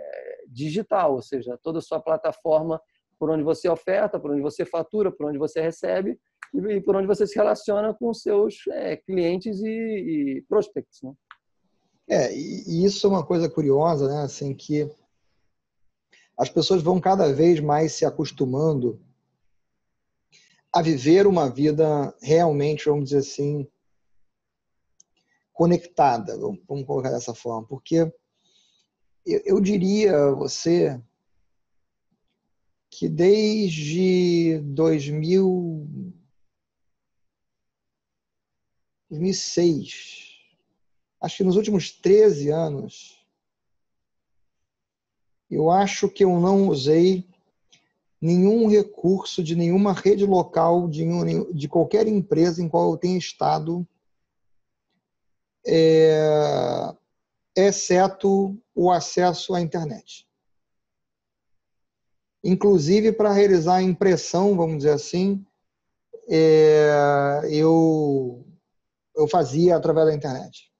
digital, 0.48 1.16
ou 1.16 1.22
seja, 1.22 1.58
toda 1.64 1.80
a 1.80 1.82
sua 1.82 2.00
plataforma 2.00 2.82
por 3.18 3.30
onde 3.30 3.44
você 3.44 3.70
oferta, 3.70 4.20
por 4.20 4.32
onde 4.32 4.42
você 4.42 4.66
fatura, 4.66 5.12
por 5.12 5.28
onde 5.28 5.38
você 5.38 5.62
recebe 5.62 6.20
e 6.54 6.82
por 6.82 6.96
onde 6.96 7.08
você 7.08 7.26
se 7.26 7.36
relaciona 7.36 7.94
com 7.94 8.14
seus 8.14 8.68
é, 8.70 8.98
clientes 8.98 9.62
e, 9.62 9.68
e 9.68 10.46
prospects. 10.48 11.02
Né? 11.02 11.14
É, 12.10 12.36
e 12.36 12.84
isso 12.84 13.08
é 13.08 13.10
uma 13.10 13.26
coisa 13.26 13.50
curiosa, 13.50 14.08
né? 14.08 14.24
Assim, 14.24 14.54
que 14.54 14.92
as 16.38 16.50
pessoas 16.50 16.84
vão 16.84 17.00
cada 17.00 17.32
vez 17.34 17.60
mais 17.60 17.94
se 17.94 18.06
acostumando 18.06 19.00
a 20.74 20.82
viver 20.82 21.28
uma 21.28 21.50
vida 21.50 22.16
realmente, 22.22 22.86
vamos 22.86 23.06
dizer 23.06 23.20
assim, 23.20 23.68
conectada, 25.54 26.36
vamos 26.38 26.86
colocar 26.86 27.12
dessa 27.12 27.36
forma, 27.36 27.68
porque 27.68 28.12
eu, 29.26 29.42
eu 29.46 29.62
diria 29.62 30.18
a 30.18 30.32
você 30.32 31.00
que 32.90 33.08
desde 33.08 34.60
2000 34.64 36.14
2006. 39.10 40.24
Acho 41.22 41.38
que 41.38 41.44
nos 41.44 41.56
últimos 41.56 41.92
13 41.92 42.50
anos, 42.50 43.24
eu 45.50 45.70
acho 45.70 46.10
que 46.10 46.24
eu 46.24 46.40
não 46.40 46.68
usei 46.68 47.30
nenhum 48.24 48.70
recurso 48.70 49.44
de 49.44 49.54
nenhuma 49.54 49.92
rede 49.92 50.26
local 50.26 50.88
de, 50.88 51.04
de 51.54 51.68
qualquer 51.68 52.08
empresa 52.08 52.64
em 52.64 52.70
qual 52.70 52.92
eu 52.92 52.98
tenha 52.98 53.18
estado, 53.18 53.86
é, 55.68 56.96
exceto 57.54 58.58
o 58.74 58.90
acesso 58.90 59.54
à 59.54 59.60
internet. 59.60 60.26
Inclusive 62.42 63.12
para 63.12 63.34
realizar 63.34 63.76
a 63.76 63.84
impressão, 63.84 64.56
vamos 64.56 64.78
dizer 64.78 64.92
assim, 64.92 65.46
é, 66.30 67.42
eu 67.52 68.46
eu 69.18 69.28
fazia 69.28 69.76
através 69.76 70.08
da 70.08 70.16
internet. 70.16 70.72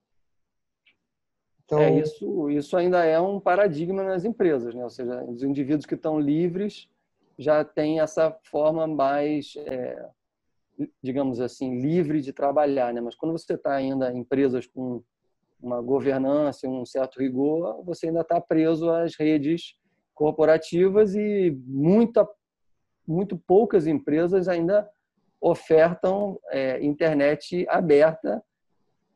Então, 1.66 1.78
é, 1.78 2.00
isso, 2.00 2.50
isso 2.50 2.74
ainda 2.74 3.04
é 3.04 3.20
um 3.20 3.38
paradigma 3.38 4.02
nas 4.02 4.24
empresas, 4.24 4.74
né? 4.74 4.82
ou 4.82 4.90
seja, 4.90 5.22
os 5.24 5.42
indivíduos 5.42 5.84
que 5.84 5.94
estão 5.94 6.18
livres 6.18 6.88
já 7.38 7.64
têm 7.64 8.00
essa 8.00 8.36
forma 8.44 8.86
mais, 8.86 9.54
é, 9.56 10.08
digamos 11.02 11.40
assim, 11.40 11.80
livre 11.80 12.20
de 12.20 12.32
trabalhar. 12.32 12.92
Né? 12.92 13.00
Mas 13.00 13.14
quando 13.14 13.32
você 13.32 13.54
está 13.54 13.74
ainda 13.74 14.12
em 14.12 14.18
empresas 14.18 14.66
com 14.66 15.02
uma 15.60 15.80
governança, 15.80 16.68
um 16.68 16.84
certo 16.84 17.18
rigor, 17.18 17.82
você 17.84 18.08
ainda 18.08 18.20
está 18.20 18.40
preso 18.40 18.90
às 18.90 19.16
redes 19.16 19.76
corporativas 20.14 21.14
e 21.14 21.50
muita, 21.66 22.28
muito 23.06 23.36
poucas 23.36 23.86
empresas 23.86 24.46
ainda 24.46 24.88
ofertam 25.40 26.38
é, 26.50 26.82
internet 26.82 27.66
aberta, 27.68 28.42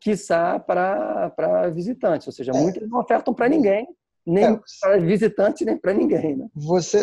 quiçá 0.00 0.58
para 0.58 1.70
visitantes. 1.70 2.26
Ou 2.26 2.32
seja, 2.32 2.52
é. 2.52 2.60
muitas 2.60 2.88
não 2.88 3.00
ofertam 3.00 3.32
para 3.32 3.48
ninguém, 3.48 3.86
nem 4.28 4.44
é. 4.44 4.60
para 4.80 4.98
visitante, 4.98 5.64
nem 5.64 5.78
para 5.78 5.94
ninguém. 5.94 6.36
Né? 6.36 6.48
Você, 6.54 6.98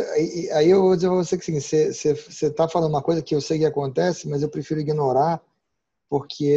aí 0.54 0.70
eu 0.70 0.84
vou 0.84 0.96
dizer 0.96 1.08
para 1.08 1.18
você 1.18 1.38
que 1.38 1.44
sim, 1.44 1.60
você 1.60 2.48
está 2.48 2.70
falando 2.70 2.92
uma 2.92 3.02
coisa 3.02 3.22
que 3.22 3.34
eu 3.34 3.42
sei 3.42 3.58
que 3.58 3.66
acontece, 3.66 4.30
mas 4.30 4.44
eu 4.44 4.50
prefiro 4.50 4.80
ignorar, 4.80 5.42
porque 6.08 6.48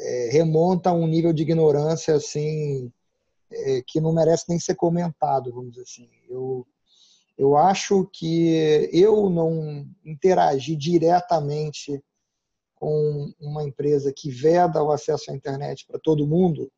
é, 0.00 0.30
remonta 0.32 0.88
a 0.88 0.94
um 0.94 1.06
nível 1.06 1.32
de 1.34 1.42
ignorância 1.42 2.14
assim 2.14 2.90
é, 3.52 3.82
que 3.86 4.00
não 4.00 4.12
merece 4.14 4.46
nem 4.48 4.58
ser 4.58 4.74
comentado, 4.74 5.52
vamos 5.52 5.72
dizer 5.72 5.82
assim. 5.82 6.08
Eu, 6.28 6.66
eu 7.36 7.56
acho 7.56 8.08
que 8.10 8.88
eu 8.92 9.28
não 9.28 9.86
interagi 10.02 10.74
diretamente 10.74 12.02
com 12.74 13.30
uma 13.38 13.62
empresa 13.62 14.10
que 14.16 14.30
veda 14.30 14.82
o 14.82 14.90
acesso 14.90 15.30
à 15.30 15.34
internet 15.34 15.86
para 15.86 16.00
todo 16.00 16.26
mundo 16.26 16.72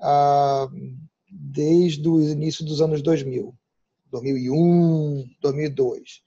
ah, 0.00 0.68
desde 1.30 2.08
o 2.08 2.20
início 2.20 2.64
dos 2.64 2.80
anos 2.80 3.02
2000, 3.02 3.54
2001, 4.10 5.24
2002. 5.40 6.22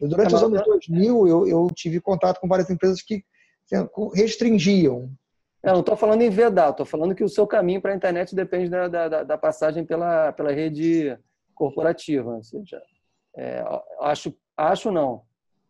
Durante 0.00 0.34
os 0.34 0.42
anos 0.42 0.62
2000, 0.64 1.28
eu, 1.28 1.46
eu 1.46 1.68
tive 1.74 2.00
contato 2.00 2.40
com 2.40 2.48
várias 2.48 2.68
empresas 2.70 3.00
que 3.02 3.24
restringiam. 4.14 5.10
Eu 5.62 5.72
não 5.72 5.80
estou 5.80 5.96
falando 5.96 6.22
em 6.22 6.30
vedar, 6.30 6.70
estou 6.70 6.84
falando 6.84 7.14
que 7.14 7.24
o 7.24 7.28
seu 7.28 7.46
caminho 7.46 7.80
para 7.80 7.92
a 7.92 7.96
internet 7.96 8.34
depende 8.34 8.68
da, 8.68 8.86
da, 8.86 9.22
da 9.22 9.38
passagem 9.38 9.84
pela, 9.84 10.32
pela 10.32 10.52
rede 10.52 11.16
corporativa. 11.54 12.36
Ou 12.36 12.44
seja, 12.44 12.82
é, 13.36 13.64
acho, 14.00 14.34
acho 14.56 14.90
não. 14.90 15.22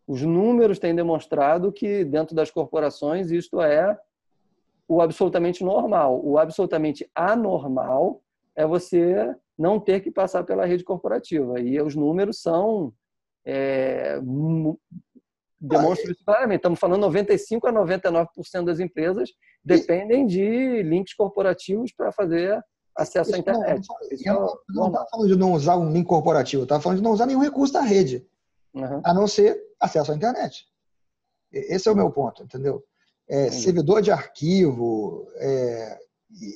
Os 0.05 0.21
números 0.21 0.79
têm 0.79 0.93
demonstrado 0.93 1.71
que 1.71 2.03
dentro 2.03 2.35
das 2.35 2.51
corporações 2.51 3.31
isto 3.31 3.61
é 3.61 3.97
o 4.87 5.01
absolutamente 5.01 5.63
normal. 5.63 6.19
O 6.23 6.37
absolutamente 6.37 7.09
anormal 7.15 8.21
é 8.55 8.65
você 8.65 9.35
não 9.57 9.79
ter 9.79 10.01
que 10.01 10.11
passar 10.11 10.43
pela 10.43 10.65
rede 10.65 10.83
corporativa. 10.83 11.59
E 11.59 11.81
os 11.81 11.95
números 11.95 12.41
são 12.41 12.93
é, 13.45 14.19
demonstra 15.59 16.11
isso 16.11 16.23
claramente. 16.25 16.57
Estamos 16.57 16.79
falando 16.79 17.01
95 17.01 17.67
a 17.67 17.73
99% 17.73 18.27
das 18.65 18.79
empresas 18.79 19.29
dependem 19.63 20.25
de 20.25 20.83
links 20.83 21.13
corporativos 21.13 21.91
para 21.91 22.11
fazer 22.11 22.61
acesso 22.95 23.31
isso 23.31 23.37
à 23.37 23.39
internet. 23.39 23.87
Não, 24.25 24.57
não 24.69 24.87
estava 24.87 25.07
falando 25.09 25.27
de 25.27 25.35
não 25.35 25.53
usar 25.53 25.77
um 25.77 25.91
link 25.91 26.05
corporativo, 26.05 26.63
estava 26.63 26.81
falando 26.81 26.99
de 26.99 27.03
não 27.03 27.11
usar 27.11 27.25
nenhum 27.25 27.41
recurso 27.41 27.73
da 27.73 27.81
rede, 27.81 28.25
uhum. 28.73 29.01
a 29.03 29.13
não 29.13 29.27
ser 29.27 29.59
acesso 29.79 30.11
à 30.11 30.15
internet. 30.15 30.65
Esse 31.51 31.89
é 31.89 31.91
o 31.91 31.95
meu 31.95 32.11
ponto, 32.11 32.43
entendeu? 32.43 32.83
É, 33.27 33.49
servidor 33.49 34.01
de 34.01 34.11
arquivo, 34.11 35.27
é, 35.37 35.97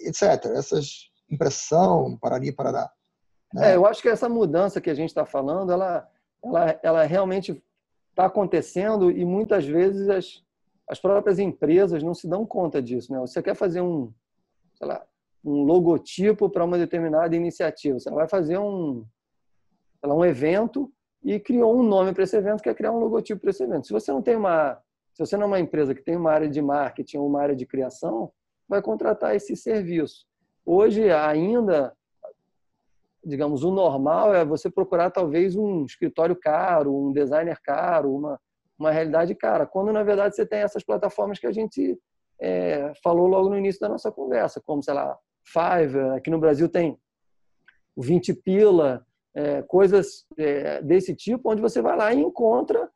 etc. 0.05 0.45
Essas 0.55 1.08
impressão, 1.29 2.17
parari, 2.17 2.51
parará. 2.51 2.91
Né? 3.53 3.71
É, 3.71 3.75
eu 3.75 3.85
acho 3.85 4.01
que 4.01 4.09
essa 4.09 4.29
mudança 4.29 4.79
que 4.79 4.89
a 4.89 4.93
gente 4.93 5.09
está 5.09 5.25
falando, 5.25 5.71
ela, 5.71 6.07
ela, 6.43 6.79
ela 6.83 7.03
realmente 7.03 7.63
está 8.09 8.25
acontecendo 8.25 9.09
e 9.09 9.25
muitas 9.25 9.65
vezes 9.65 10.09
as, 10.09 10.43
as 10.87 10.99
próprias 10.99 11.39
empresas 11.39 12.03
não 12.03 12.13
se 12.13 12.27
dão 12.27 12.45
conta 12.45 12.81
disso. 12.81 13.11
Né? 13.11 13.19
Você 13.19 13.41
quer 13.41 13.55
fazer 13.55 13.81
um, 13.81 14.13
sei 14.75 14.87
lá, 14.87 15.05
um 15.43 15.63
logotipo 15.63 16.49
para 16.49 16.65
uma 16.65 16.77
determinada 16.77 17.35
iniciativa. 17.35 17.99
Você 17.99 18.09
vai 18.09 18.27
fazer 18.27 18.57
um, 18.57 19.05
lá, 20.03 20.13
um 20.13 20.25
evento 20.25 20.91
e 21.23 21.39
criou 21.39 21.77
um 21.77 21.83
nome 21.83 22.13
para 22.13 22.23
esse 22.23 22.35
evento, 22.35 22.61
que 22.61 22.69
é 22.69 22.73
criar 22.73 22.91
um 22.91 22.99
logotipo 22.99 23.41
para 23.41 23.49
esse 23.49 23.63
evento. 23.63 23.87
Se 23.87 23.93
você 23.93 24.11
não 24.11 24.21
tem 24.21 24.35
uma, 24.35 24.75
se 25.13 25.25
você 25.25 25.35
não 25.35 25.43
é 25.43 25.47
uma 25.47 25.59
empresa 25.59 25.93
que 25.93 26.01
tem 26.01 26.15
uma 26.15 26.31
área 26.31 26.49
de 26.49 26.61
marketing 26.61 27.17
ou 27.17 27.27
uma 27.27 27.41
área 27.41 27.55
de 27.55 27.65
criação, 27.65 28.31
vai 28.67 28.81
contratar 28.81 29.35
esse 29.35 29.55
serviço. 29.55 30.28
Hoje 30.65 31.11
ainda, 31.11 31.93
digamos, 33.23 33.63
o 33.63 33.71
normal 33.71 34.33
é 34.33 34.45
você 34.45 34.69
procurar 34.69 35.09
talvez 35.11 35.55
um 35.55 35.85
escritório 35.85 36.35
caro, 36.35 36.95
um 36.95 37.11
designer 37.11 37.59
caro, 37.61 38.13
uma 38.13 38.39
uma 38.79 38.91
realidade 38.91 39.35
cara. 39.35 39.65
Quando 39.65 39.91
na 39.91 40.01
verdade 40.01 40.35
você 40.35 40.45
tem 40.45 40.59
essas 40.59 40.83
plataformas 40.83 41.37
que 41.37 41.45
a 41.45 41.51
gente 41.51 41.99
é, 42.39 42.93
falou 43.03 43.27
logo 43.27 43.49
no 43.49 43.57
início 43.57 43.81
da 43.81 43.89
nossa 43.89 44.09
conversa, 44.09 44.61
como 44.65 44.81
sei 44.81 44.93
lá 44.93 45.17
Fiverr, 45.43 46.15
aqui 46.15 46.29
no 46.29 46.39
Brasil 46.39 46.69
tem 46.69 46.97
o 47.95 48.01
20 48.01 48.33
pila, 48.35 49.05
é, 49.35 49.61
coisas 49.63 50.25
é, 50.37 50.81
desse 50.81 51.13
tipo, 51.13 51.51
onde 51.51 51.61
você 51.61 51.81
vai 51.81 51.97
lá 51.97 52.13
e 52.13 52.21
encontra 52.21 52.89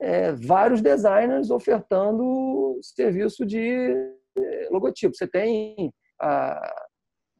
é, 0.00 0.32
vários 0.32 0.82
designers 0.82 1.50
ofertando 1.50 2.78
serviço 2.82 3.46
de 3.46 3.60
é, 4.36 4.68
logotipo. 4.70 5.14
Você 5.14 5.28
tem 5.28 5.92
a, 6.20 6.77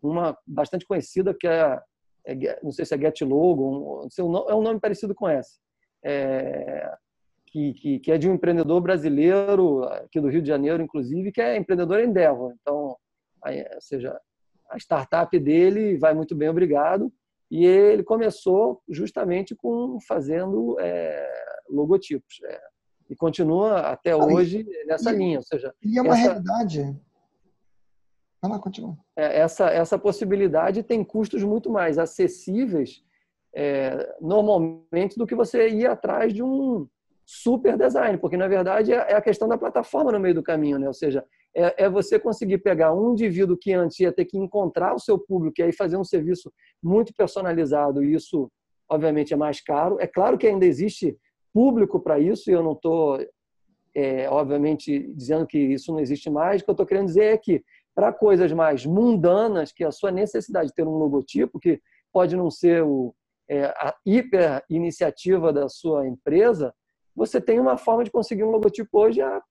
uma 0.03 0.37
bastante 0.47 0.87
conhecida 0.87 1.35
que 1.35 1.47
é, 1.47 1.81
é, 2.25 2.59
não 2.63 2.71
sei 2.71 2.85
se 2.85 2.95
é 2.95 2.99
Get 2.99 3.21
Logo, 3.23 4.03
um, 4.05 4.37
é 4.49 4.55
um 4.55 4.63
nome 4.63 4.81
parecido 4.81 5.15
com 5.15 5.29
esse, 5.29 5.59
é, 6.05 6.91
que, 7.47 7.73
que, 7.75 7.99
que, 7.99 8.13
é 8.13 8.19
de 8.19 8.29
um 8.29 8.35
empreendedor 8.35 8.81
brasileiro 8.81 9.85
aqui 9.85 10.21
do 10.21 10.29
Rio 10.29 10.43
de 10.43 10.49
Janeiro, 10.49 10.83
inclusive, 10.83 11.33
que 11.33 11.41
é 11.41 11.57
empreendedor 11.57 12.01
Endeavor. 12.01 12.55
Então, 12.61 12.97
aí, 13.43 13.65
ou 13.75 13.81
seja, 13.81 14.19
a 14.71 14.77
startup 14.77 15.37
dele 15.39 15.97
vai 15.97 16.15
muito 16.15 16.37
bem, 16.37 16.49
obrigado. 16.49 17.13
E 17.51 17.65
ele 17.65 18.03
começou 18.03 18.83
justamente 18.89 19.55
com 19.55 19.99
fazendo 20.07 20.79
é, 20.79 21.27
logotipos. 21.71 22.41
É, 22.45 22.61
e 23.09 23.17
continua 23.17 23.81
até 23.81 24.15
hoje 24.15 24.67
nessa 24.87 25.13
e, 25.13 25.17
linha. 25.17 25.39
Ou 25.39 25.45
seja, 25.45 25.75
e 25.83 25.99
é 25.99 26.03
uma 26.03 26.15
essa, 26.15 26.23
realidade. 26.23 27.01
Vai 28.41 28.51
lá, 28.51 28.59
continua. 28.59 28.97
É, 29.17 29.41
essa, 29.41 29.69
essa 29.71 29.99
possibilidade 29.99 30.83
tem 30.83 31.03
custos 31.03 31.43
muito 31.43 31.71
mais 31.71 31.99
acessíveis, 31.99 33.03
é, 33.55 34.17
normalmente, 34.21 35.19
do 35.19 35.27
que 35.27 35.35
você 35.35 35.69
ir 35.69 35.87
atrás 35.87 36.33
de 36.33 36.43
um 36.43 36.87
super 37.27 37.77
design, 37.77 38.17
porque 38.17 38.39
na 38.39 38.49
verdade 38.49 38.93
é, 38.93 39.13
é 39.13 39.15
a 39.15 39.21
questão 39.21 39.47
da 39.47 39.59
plataforma 39.59 40.13
no 40.13 40.21
meio 40.21 40.35
do 40.35 40.43
caminho, 40.43 40.79
né? 40.79 40.87
Ou 40.87 40.95
seja, 40.95 41.23
é, 41.55 41.85
é, 41.85 41.89
você 41.91 42.19
conseguir 42.19 42.59
pegar 42.59 42.95
um 42.95 43.13
indivíduo 43.13 43.57
que 43.57 43.73
antes 43.73 44.01
ia 44.01 44.13
ter 44.13 44.25
que 44.25 44.39
encontrar 44.39 44.95
o 44.95 44.99
seu 44.99 45.19
público 45.19 45.61
e 45.61 45.65
aí 45.65 45.73
fazer 45.73 45.97
um 45.97 46.05
serviço 46.05 46.53
muito 46.83 47.13
personalizado, 47.13 48.03
e 48.03 48.15
isso, 48.15 48.51
obviamente, 48.89 49.35
é 49.35 49.37
mais 49.37 49.61
caro. 49.61 49.99
É 50.01 50.07
claro 50.07 50.39
que 50.39 50.47
ainda 50.47 50.65
existe 50.65 51.19
público 51.53 52.01
para 52.01 52.19
isso, 52.19 52.51
e 52.51 52.55
eu 52.55 52.63
não 52.63 52.73
estou, 52.73 53.19
é, 53.95 54.29
obviamente, 54.31 55.13
dizendo 55.15 55.47
que 55.47 55.59
isso 55.59 55.93
não 55.93 56.01
existe 56.01 56.31
mais. 56.31 56.61
O 56.61 56.65
que 56.65 56.71
eu 56.71 56.73
estou 56.73 56.87
querendo 56.87 57.07
dizer 57.07 57.25
é 57.25 57.37
que, 57.37 57.63
para 57.99 58.13
coisas 58.13 58.53
mais 58.53 58.87
mundanas, 58.87 59.73
que 59.73 59.83
a 59.83 59.91
sua 59.91 60.13
necessidade 60.13 60.69
de 60.69 60.75
ter 60.75 60.87
um 60.87 60.97
logotipo, 60.99 61.59
que 61.59 61.81
pode 62.13 62.37
não 62.37 62.49
ser 62.49 62.85
o, 62.85 63.13
é, 63.51 63.65
a 63.65 63.93
hiper 64.07 64.63
iniciativa 64.71 65.53
da 65.53 65.69
sua 65.69 66.07
empresa, 66.07 66.73
você 67.13 67.41
tem 67.41 67.59
uma 67.59 67.77
forma 67.77 68.05
de 68.05 68.11
conseguir 68.13 68.45
um 68.45 68.53
logotipo 68.53 69.01
hoje 69.01 69.21
a 69.21 69.43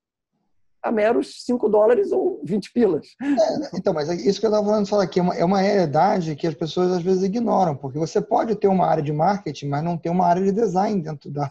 a 0.82 0.92
meros 0.92 1.44
5 1.44 1.68
dólares 1.68 2.14
ou 2.14 2.40
20 2.46 2.72
pilas. 2.72 3.08
É, 3.22 3.78
então, 3.78 3.94
mas 3.94 4.08
é 4.10 4.14
isso 4.14 4.40
que 4.40 4.46
eu 4.46 4.50
estava 4.50 4.66
falando 4.66 4.88
falar 4.88 5.04
aqui 5.04 5.20
é 5.20 5.24
uma, 5.24 5.36
é 5.36 5.44
uma 5.44 5.60
realidade 5.60 6.34
que 6.38 6.48
as 6.48 6.54
pessoas 6.54 6.94
às 6.94 7.02
vezes 7.02 7.24
ignoram, 7.24 7.76
porque 7.76 8.00
você 8.00 8.22
pode 8.22 8.56
ter 8.56 8.70
uma 8.70 8.86
área 8.86 9.04
de 9.04 9.12
marketing, 9.12 9.68
mas 9.68 9.84
não 9.84 9.98
ter 9.98 10.10
uma 10.10 10.26
área 10.26 10.42
de 10.42 10.54
design 10.54 11.02
dentro 11.02 11.30
da, 11.30 11.50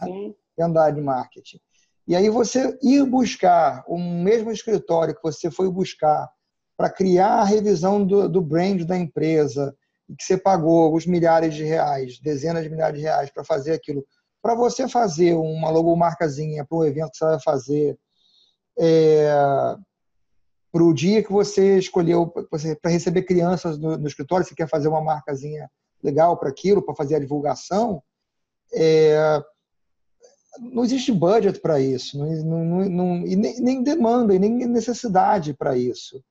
dentro 0.57 0.73
da 0.73 0.83
área 0.85 0.95
de 0.95 1.01
marketing. 1.01 1.59
E 2.07 2.15
aí 2.15 2.27
você 2.29 2.75
ir 2.81 3.05
buscar 3.05 3.83
o 3.85 3.99
mesmo 3.99 4.49
escritório 4.49 5.13
que 5.13 5.21
você 5.21 5.51
foi 5.51 5.69
buscar 5.69 6.27
para 6.77 6.89
criar 6.89 7.39
a 7.39 7.43
revisão 7.43 8.05
do, 8.05 8.29
do 8.29 8.41
brand 8.41 8.83
da 8.83 8.95
empresa, 8.95 9.75
que 10.17 10.23
você 10.23 10.37
pagou 10.37 10.83
alguns 10.83 11.07
milhares 11.07 11.55
de 11.55 11.63
reais, 11.63 12.19
dezenas 12.19 12.63
de 12.63 12.69
milhares 12.69 12.97
de 12.97 13.03
reais 13.03 13.31
para 13.31 13.43
fazer 13.43 13.73
aquilo, 13.73 14.05
para 14.41 14.53
você 14.55 14.87
fazer 14.87 15.33
uma 15.33 15.69
logomarcazinha 15.69 16.63
para 16.63 16.77
um 16.77 16.85
evento 16.85 17.11
que 17.11 17.17
você 17.17 17.25
vai 17.25 17.39
fazer, 17.41 17.99
é, 18.79 19.27
para 20.71 20.83
o 20.83 20.93
dia 20.93 21.23
que 21.23 21.31
você 21.31 21.79
escolheu 21.79 22.27
para 22.27 22.91
receber 22.91 23.23
crianças 23.23 23.79
no, 23.79 23.97
no, 23.97 24.07
escritório, 24.07 24.45
você 24.45 24.53
quer 24.53 24.69
fazer 24.69 24.87
uma 24.87 25.01
marcazinha 25.01 25.69
legal 26.03 26.37
para 26.37 26.49
aquilo, 26.49 26.83
para 26.83 26.95
fazer 26.95 27.15
a 27.15 27.19
divulgação, 27.19 28.01
é, 28.71 29.41
não 30.59 30.83
existe 30.83 31.11
budget 31.11 31.59
para 31.59 31.79
isso, 31.79 32.17
não, 32.17 32.63
não, 32.63 32.89
não, 32.89 33.27
e 33.27 33.35
nem, 33.35 33.59
nem, 33.59 33.83
demanda 33.83 34.33
e 34.33 34.39
nem 34.39 34.51
necessidade 34.67 35.53
para 35.53 35.75
isso. 35.75 36.23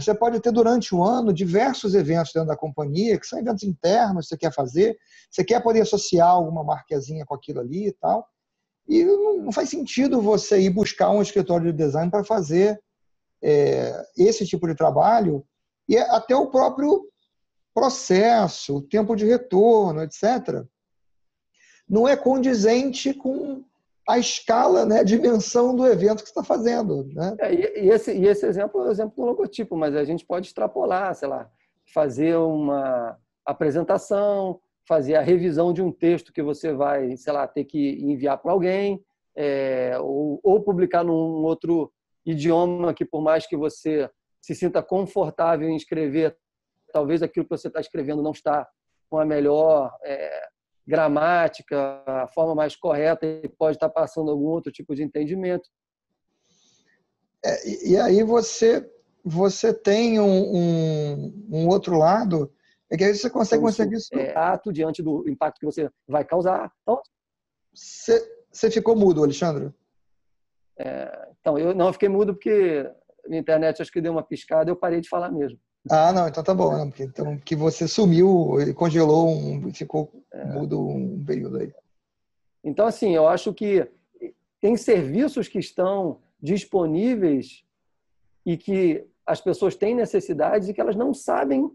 Você 0.00 0.14
pode 0.14 0.40
ter 0.40 0.52
durante 0.52 0.94
o 0.94 1.02
ano 1.02 1.32
diversos 1.32 1.94
eventos 1.94 2.32
dentro 2.32 2.48
da 2.48 2.56
companhia, 2.56 3.18
que 3.18 3.26
são 3.26 3.38
eventos 3.38 3.62
internos 3.62 4.26
que 4.26 4.30
você 4.30 4.38
quer 4.38 4.52
fazer, 4.52 4.98
você 5.30 5.44
quer 5.44 5.62
poder 5.62 5.80
associar 5.80 6.28
alguma 6.28 6.64
marquezinha 6.64 7.24
com 7.24 7.34
aquilo 7.34 7.60
ali 7.60 7.88
e 7.88 7.92
tal. 7.92 8.26
E 8.88 9.04
não 9.04 9.52
faz 9.52 9.68
sentido 9.68 10.20
você 10.20 10.60
ir 10.60 10.70
buscar 10.70 11.10
um 11.10 11.20
escritório 11.20 11.70
de 11.70 11.76
design 11.76 12.10
para 12.10 12.24
fazer 12.24 12.80
é, 13.42 14.02
esse 14.16 14.46
tipo 14.46 14.66
de 14.66 14.74
trabalho 14.74 15.44
e 15.88 15.96
até 15.96 16.34
o 16.34 16.50
próprio 16.50 17.06
processo, 17.74 18.76
o 18.76 18.82
tempo 18.82 19.14
de 19.14 19.24
retorno, 19.24 20.02
etc. 20.02 20.64
Não 21.88 22.08
é 22.08 22.16
condizente 22.16 23.14
com 23.14 23.64
a 24.08 24.18
escala, 24.18 24.86
né, 24.86 25.00
a 25.00 25.04
dimensão 25.04 25.76
do 25.76 25.86
evento 25.86 26.22
que 26.22 26.30
está 26.30 26.42
fazendo. 26.42 27.04
Né? 27.12 27.36
É, 27.40 27.54
e, 27.54 27.90
esse, 27.90 28.10
e 28.16 28.26
esse 28.26 28.46
exemplo 28.46 28.80
é 28.80 28.88
o 28.88 28.90
exemplo 28.90 29.14
do 29.16 29.26
logotipo, 29.26 29.76
mas 29.76 29.94
a 29.94 30.02
gente 30.02 30.24
pode 30.24 30.46
extrapolar, 30.46 31.14
sei 31.14 31.28
lá, 31.28 31.50
fazer 31.92 32.34
uma 32.36 33.18
apresentação, 33.44 34.58
fazer 34.86 35.14
a 35.14 35.20
revisão 35.20 35.74
de 35.74 35.82
um 35.82 35.92
texto 35.92 36.32
que 36.32 36.42
você 36.42 36.72
vai, 36.72 37.18
sei 37.18 37.34
lá, 37.34 37.46
ter 37.46 37.64
que 37.64 37.98
enviar 38.00 38.38
para 38.38 38.50
alguém, 38.50 39.04
é, 39.36 39.98
ou, 40.00 40.40
ou 40.42 40.62
publicar 40.62 41.04
num 41.04 41.44
outro 41.44 41.92
idioma 42.24 42.94
que, 42.94 43.04
por 43.04 43.20
mais 43.20 43.46
que 43.46 43.58
você 43.58 44.08
se 44.40 44.54
sinta 44.54 44.82
confortável 44.82 45.68
em 45.68 45.76
escrever, 45.76 46.34
talvez 46.94 47.22
aquilo 47.22 47.44
que 47.44 47.56
você 47.56 47.68
está 47.68 47.80
escrevendo 47.80 48.22
não 48.22 48.32
está 48.32 48.66
com 49.10 49.18
a 49.18 49.24
melhor 49.26 49.94
é, 50.02 50.48
gramática, 50.88 52.02
a 52.06 52.26
forma 52.28 52.54
mais 52.54 52.74
correta 52.74 53.26
e 53.26 53.46
pode 53.46 53.76
estar 53.76 53.90
passando 53.90 54.30
algum 54.30 54.46
outro 54.46 54.72
tipo 54.72 54.94
de 54.94 55.02
entendimento. 55.02 55.68
É, 57.44 57.90
e, 57.90 57.96
aí 57.98 58.22
você 58.22 58.90
você 59.22 59.74
tem 59.74 60.18
um, 60.18 60.56
um, 60.56 61.46
um 61.50 61.68
outro 61.68 61.98
lado 61.98 62.50
é 62.90 62.96
que 62.96 63.04
aí 63.04 63.14
você 63.14 63.28
consegue 63.28 63.60
então, 63.60 63.68
conseguir 63.68 63.96
isso. 63.96 64.08
É, 64.14 64.34
ato 64.34 64.72
diante 64.72 65.02
do 65.02 65.28
impacto 65.28 65.60
que 65.60 65.66
você 65.66 65.90
vai 66.08 66.24
causar. 66.24 66.72
Então, 66.80 67.02
você, 67.74 68.26
você 68.50 68.70
ficou 68.70 68.96
mudo, 68.96 69.22
Alexandre? 69.22 69.70
É, 70.78 71.28
então, 71.38 71.58
eu 71.58 71.74
não 71.74 71.92
fiquei 71.92 72.08
mudo 72.08 72.32
porque 72.32 72.90
minha 73.26 73.40
internet 73.40 73.82
acho 73.82 73.92
que 73.92 74.00
deu 74.00 74.12
uma 74.12 74.22
piscada 74.22 74.70
e 74.70 74.72
eu 74.72 74.76
parei 74.76 75.02
de 75.02 75.08
falar 75.08 75.30
mesmo. 75.30 75.58
Ah, 75.90 76.14
não, 76.14 76.28
então 76.28 76.42
tá 76.42 76.54
bom. 76.54 76.72
Não, 76.72 76.88
porque, 76.88 77.02
então, 77.02 77.36
que 77.38 77.54
você 77.54 77.86
sumiu, 77.86 78.58
ele 78.58 78.72
congelou, 78.72 79.28
um, 79.28 79.72
ficou 79.74 80.17
mudo 80.52 80.80
um 80.80 81.24
período 81.24 81.58
aí. 81.58 81.72
Então, 82.62 82.86
assim, 82.86 83.14
eu 83.14 83.26
acho 83.28 83.52
que 83.52 83.88
tem 84.60 84.76
serviços 84.76 85.48
que 85.48 85.58
estão 85.58 86.20
disponíveis 86.40 87.64
e 88.44 88.56
que 88.56 89.06
as 89.24 89.40
pessoas 89.40 89.74
têm 89.74 89.94
necessidades 89.94 90.68
e 90.68 90.74
que 90.74 90.80
elas 90.80 90.96
não 90.96 91.12
sabem 91.12 91.70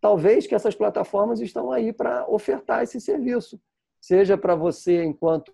talvez 0.00 0.46
que 0.46 0.54
essas 0.54 0.74
plataformas 0.74 1.40
estão 1.40 1.70
aí 1.70 1.92
para 1.92 2.26
ofertar 2.28 2.82
esse 2.82 3.00
serviço, 3.00 3.60
seja 4.00 4.36
para 4.36 4.54
você 4.54 5.04
enquanto, 5.04 5.52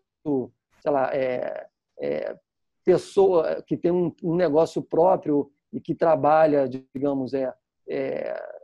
sei 0.80 0.90
lá, 0.90 1.12
é, 1.12 1.66
é, 1.98 2.38
pessoa 2.85 3.62
que 3.62 3.76
tem 3.76 3.90
um, 3.90 4.14
um, 4.22 4.37
negócio 4.37 4.80
próprio 4.80 5.50
e 5.72 5.80
que 5.80 5.94
trabalha, 5.94 6.68
digamos, 6.68 7.35
é, 7.35 7.52
é 7.88 8.56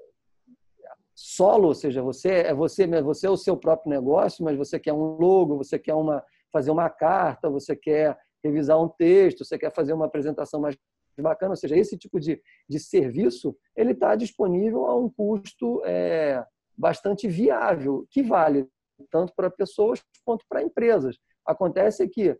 solo, 1.14 1.68
ou 1.68 1.74
seja, 1.74 2.02
você 2.02 2.28
é 2.30 2.54
você, 2.54 2.86
você 3.02 3.26
é 3.26 3.30
o 3.30 3.36
seu 3.36 3.56
próprio 3.56 3.90
negócio, 3.90 4.44
mas 4.44 4.56
você 4.56 4.78
quer 4.78 4.92
um 4.92 5.16
logo, 5.16 5.56
você 5.56 5.78
quer 5.78 5.94
uma 5.94 6.22
fazer 6.52 6.70
uma 6.70 6.90
carta, 6.90 7.48
você 7.48 7.74
quer 7.74 8.18
revisar 8.44 8.80
um 8.80 8.88
texto, 8.88 9.44
você 9.44 9.58
quer 9.58 9.72
fazer 9.72 9.92
uma 9.94 10.06
apresentação 10.06 10.60
mais 10.60 10.76
bacana, 11.20 11.52
ou 11.52 11.56
seja, 11.56 11.76
esse 11.76 11.96
tipo 11.96 12.18
de, 12.18 12.40
de 12.68 12.78
serviço 12.78 13.56
ele 13.76 13.92
está 13.92 14.14
disponível 14.14 14.86
a 14.86 14.96
um 14.96 15.08
custo 15.10 15.82
é, 15.84 16.44
bastante 16.76 17.28
viável, 17.28 18.06
que 18.10 18.22
vale 18.22 18.68
tanto 19.10 19.32
para 19.34 19.50
pessoas 19.50 20.02
quanto 20.24 20.44
para 20.48 20.62
empresas. 20.62 21.18
Acontece 21.46 22.08
que 22.08 22.36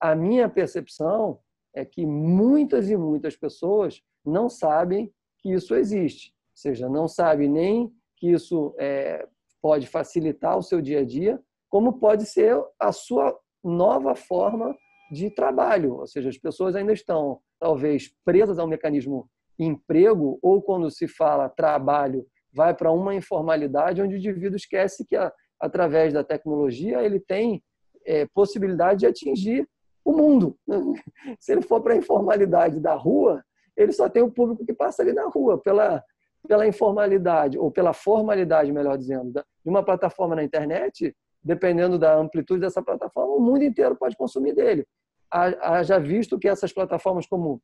a 0.00 0.14
minha 0.14 0.48
percepção 0.48 1.40
é 1.74 1.84
que 1.84 2.04
muitas 2.04 2.90
e 2.90 2.96
muitas 2.96 3.36
pessoas 3.36 4.02
não 4.24 4.48
sabem 4.48 5.12
que 5.38 5.52
isso 5.52 5.74
existe, 5.74 6.30
ou 6.30 6.56
seja, 6.56 6.88
não 6.88 7.08
sabem 7.08 7.48
nem 7.48 7.92
que 8.22 8.30
isso 8.30 8.72
é, 8.78 9.26
pode 9.60 9.88
facilitar 9.88 10.56
o 10.56 10.62
seu 10.62 10.80
dia 10.80 11.00
a 11.00 11.04
dia, 11.04 11.40
como 11.68 11.98
pode 11.98 12.24
ser 12.24 12.56
a 12.78 12.92
sua 12.92 13.36
nova 13.64 14.14
forma 14.14 14.76
de 15.10 15.28
trabalho, 15.28 15.96
ou 15.96 16.06
seja, 16.06 16.28
as 16.28 16.38
pessoas 16.38 16.76
ainda 16.76 16.92
estão 16.92 17.40
talvez 17.58 18.14
presas 18.24 18.60
ao 18.60 18.68
mecanismo 18.68 19.28
emprego 19.58 20.38
ou 20.40 20.62
quando 20.62 20.88
se 20.88 21.08
fala 21.08 21.48
trabalho 21.48 22.24
vai 22.54 22.72
para 22.72 22.92
uma 22.92 23.12
informalidade 23.12 24.00
onde 24.00 24.14
o 24.14 24.18
indivíduo 24.18 24.56
esquece 24.56 25.04
que 25.04 25.16
através 25.58 26.12
da 26.12 26.22
tecnologia 26.22 27.02
ele 27.02 27.18
tem 27.18 27.60
é, 28.06 28.24
possibilidade 28.26 29.00
de 29.00 29.06
atingir 29.06 29.68
o 30.04 30.12
mundo. 30.12 30.56
Se 31.40 31.52
ele 31.52 31.62
for 31.62 31.80
para 31.80 31.94
a 31.94 31.96
informalidade 31.96 32.78
da 32.78 32.94
rua, 32.94 33.42
ele 33.76 33.92
só 33.92 34.08
tem 34.08 34.22
o 34.22 34.30
público 34.30 34.64
que 34.64 34.72
passa 34.72 35.02
ali 35.02 35.12
na 35.12 35.26
rua 35.28 35.58
pela 35.58 36.02
pela 36.46 36.66
informalidade 36.66 37.58
ou 37.58 37.70
pela 37.70 37.92
formalidade, 37.92 38.72
melhor 38.72 38.98
dizendo, 38.98 39.32
de 39.32 39.42
uma 39.64 39.84
plataforma 39.84 40.34
na 40.34 40.42
internet, 40.42 41.14
dependendo 41.42 41.98
da 41.98 42.16
amplitude 42.16 42.60
dessa 42.60 42.82
plataforma, 42.82 43.34
o 43.34 43.40
mundo 43.40 43.64
inteiro 43.64 43.96
pode 43.96 44.16
consumir 44.16 44.54
dele. 44.54 44.86
Haja 45.30 45.98
visto 45.98 46.38
que 46.38 46.48
essas 46.48 46.72
plataformas 46.72 47.26
como 47.26 47.62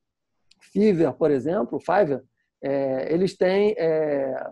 Fiverr, 0.60 1.12
por 1.12 1.30
exemplo, 1.30 1.78
Fiverr, 1.78 2.22
é, 2.62 3.12
eles 3.12 3.36
têm, 3.36 3.74
é, 3.78 4.50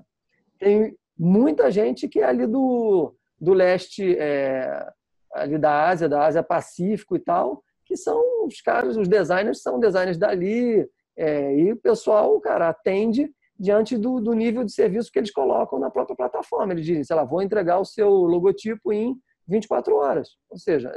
têm 0.58 0.96
muita 1.18 1.70
gente 1.70 2.08
que 2.08 2.20
é 2.20 2.24
ali 2.24 2.46
do, 2.46 3.14
do 3.40 3.52
leste, 3.52 4.16
é, 4.18 4.86
ali 5.32 5.58
da 5.58 5.88
Ásia, 5.88 6.08
da 6.08 6.24
Ásia 6.24 6.42
Pacífico 6.42 7.16
e 7.16 7.20
tal, 7.20 7.62
que 7.84 7.96
são 7.96 8.46
os 8.46 8.60
caras, 8.60 8.96
os 8.96 9.08
designers 9.08 9.62
são 9.62 9.80
designers 9.80 10.18
dali, 10.18 10.88
é, 11.16 11.56
e 11.56 11.72
o 11.72 11.76
pessoal, 11.76 12.38
cara, 12.40 12.68
atende 12.68 13.32
diante 13.58 13.96
do, 13.96 14.20
do 14.20 14.32
nível 14.34 14.64
de 14.64 14.72
serviço 14.72 15.10
que 15.10 15.18
eles 15.18 15.30
colocam 15.30 15.78
na 15.78 15.90
própria 15.90 16.16
plataforma. 16.16 16.72
Eles 16.72 16.84
dizem, 16.84 17.04
sei 17.04 17.16
lá, 17.16 17.24
vou 17.24 17.42
entregar 17.42 17.78
o 17.78 17.84
seu 17.84 18.10
logotipo 18.10 18.92
em 18.92 19.16
24 19.48 19.94
horas. 19.96 20.30
Ou 20.50 20.58
seja, 20.58 20.92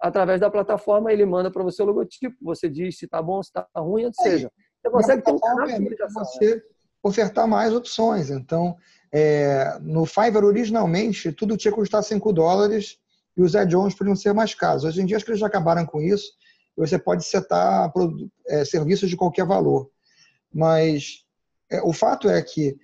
através 0.00 0.40
da 0.40 0.50
plataforma 0.50 1.12
ele 1.12 1.24
manda 1.24 1.50
para 1.50 1.62
você 1.62 1.82
o 1.82 1.86
logotipo, 1.86 2.36
você 2.42 2.68
diz 2.68 2.98
se 2.98 3.06
está 3.06 3.22
bom, 3.22 3.42
se 3.42 3.48
está 3.48 3.66
ruim, 3.76 4.04
ou 4.04 4.12
seja, 4.12 4.50
você 4.82 4.90
consegue 4.90 5.22
ter 5.22 5.32
um 5.32 5.36
de 5.36 5.72
comunicação. 5.72 6.24
Você 6.24 6.56
né? 6.56 6.62
ofertar 7.02 7.48
mais 7.48 7.74
opções. 7.74 8.30
Então, 8.30 8.76
é, 9.12 9.78
no 9.80 10.04
Fiverr, 10.04 10.44
originalmente, 10.44 11.32
tudo 11.32 11.56
tinha 11.56 11.72
que 11.72 11.78
custar 11.78 12.02
5 12.02 12.32
dólares 12.32 12.98
e 13.36 13.42
os 13.42 13.56
add-ons 13.56 13.94
podiam 13.94 14.14
ser 14.14 14.32
mais 14.32 14.54
caros. 14.54 14.84
Hoje 14.84 15.00
em 15.00 15.06
dia, 15.06 15.16
acho 15.16 15.24
que 15.24 15.30
eles 15.30 15.40
já 15.40 15.46
acabaram 15.46 15.86
com 15.86 16.00
isso. 16.00 16.32
Você 16.76 16.98
pode 16.98 17.24
setar 17.24 17.92
é, 18.48 18.64
serviços 18.64 19.08
de 19.08 19.16
qualquer 19.16 19.46
valor. 19.46 19.88
Mas 20.52 21.23
é, 21.70 21.82
o 21.82 21.92
fato 21.92 22.28
é 22.28 22.40
que 22.42 22.76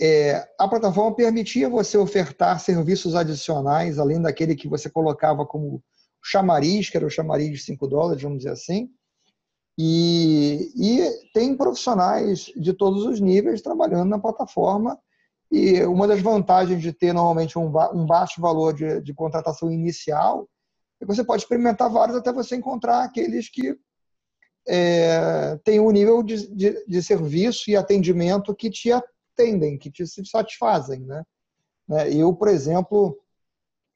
é, 0.00 0.46
a 0.58 0.68
plataforma 0.68 1.14
permitia 1.14 1.68
você 1.68 1.96
ofertar 1.96 2.60
serviços 2.60 3.14
adicionais, 3.14 3.98
além 3.98 4.20
daquele 4.20 4.54
que 4.54 4.68
você 4.68 4.90
colocava 4.90 5.46
como 5.46 5.82
chamariz, 6.22 6.90
que 6.90 6.96
era 6.96 7.06
o 7.06 7.10
chamariz 7.10 7.50
de 7.50 7.58
5 7.64 7.86
dólares, 7.86 8.22
vamos 8.22 8.38
dizer 8.38 8.50
assim. 8.50 8.90
E, 9.78 10.72
e 10.74 11.30
tem 11.32 11.56
profissionais 11.56 12.52
de 12.56 12.72
todos 12.72 13.04
os 13.04 13.20
níveis 13.20 13.62
trabalhando 13.62 14.08
na 14.08 14.18
plataforma. 14.18 14.98
E 15.50 15.82
uma 15.84 16.08
das 16.08 16.20
vantagens 16.20 16.82
de 16.82 16.92
ter 16.92 17.12
normalmente 17.12 17.58
um, 17.58 17.66
um 17.94 18.06
baixo 18.06 18.40
valor 18.40 18.74
de, 18.74 19.00
de 19.00 19.14
contratação 19.14 19.70
inicial 19.70 20.48
é 21.00 21.04
que 21.04 21.14
você 21.14 21.22
pode 21.22 21.42
experimentar 21.42 21.90
vários 21.90 22.16
até 22.16 22.32
você 22.32 22.56
encontrar 22.56 23.04
aqueles 23.04 23.48
que 23.48 23.76
é, 24.68 25.58
têm 25.64 25.80
um 25.80 25.90
nível 25.90 26.22
de, 26.22 26.46
de, 26.48 26.84
de, 26.86 27.02
serviço 27.02 27.70
e 27.70 27.76
atendimento 27.76 28.54
que 28.54 28.70
te 28.70 28.90
atendem, 28.92 29.78
que 29.78 29.90
te 29.90 30.04
satisfazem. 30.26 31.00
Né? 31.00 31.24
Eu, 32.12 32.34
por 32.34 32.48
exemplo, 32.48 33.18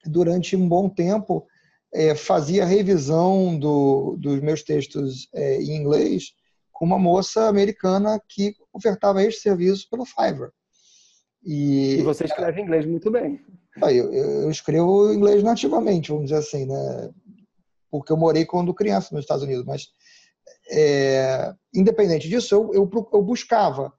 durante 0.05 0.55
um 0.55 0.67
bom 0.67 0.89
tempo, 0.89 1.45
é, 1.93 2.15
fazia 2.15 2.65
revisão 2.65 3.57
do, 3.57 4.15
dos 4.17 4.39
meus 4.39 4.63
textos 4.63 5.27
é, 5.33 5.61
em 5.61 5.75
inglês 5.75 6.33
com 6.71 6.85
uma 6.85 6.97
moça 6.97 7.47
americana 7.47 8.19
que 8.27 8.55
ofertava 8.73 9.21
este 9.23 9.41
serviço 9.41 9.89
pelo 9.89 10.05
Fiverr. 10.05 10.51
E, 11.43 11.97
e 11.99 12.03
você 12.03 12.25
escreve 12.25 12.61
inglês 12.61 12.85
muito 12.85 13.11
bem. 13.11 13.39
Eu, 13.83 14.13
eu, 14.13 14.51
escrevo 14.51 15.13
inglês 15.13 15.43
nativamente, 15.43 16.09
vamos 16.09 16.25
dizer 16.25 16.37
assim, 16.37 16.65
né? 16.65 17.09
Porque 17.89 18.11
eu 18.11 18.17
morei 18.17 18.45
quando 18.45 18.73
criança 18.73 19.09
nos 19.11 19.23
Estados 19.23 19.43
Unidos, 19.43 19.65
mas 19.65 19.89
é, 20.69 21.53
independente 21.73 22.29
disso, 22.29 22.55
eu, 22.55 22.71
eu, 22.73 23.09
eu 23.13 23.21
buscava. 23.21 23.93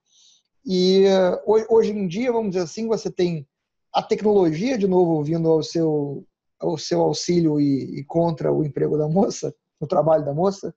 E 0.65 1.05
hoje 1.47 1.91
em 1.91 2.07
dia, 2.07 2.33
vamos 2.33 2.53
dizer 2.53 2.65
assim, 2.65 2.87
você 2.87 3.11
tem 3.11 3.47
a 3.93 4.03
tecnologia 4.03 4.79
de 4.79 4.87
novo 4.87 5.23
vindo 5.23 5.51
ao 5.51 5.63
seu 5.63 6.25
o 6.63 6.79
seu 6.79 7.01
auxílio 7.01 7.61
e, 7.61 8.01
e, 8.01 8.05
contra 8.05 8.53
o 8.53 8.65
emprego 8.65 8.97
da 8.97 9.09
moça, 9.09 9.53
o 9.81 9.87
trabalho 9.87 10.25
da 10.25 10.33
moça, 10.33 10.73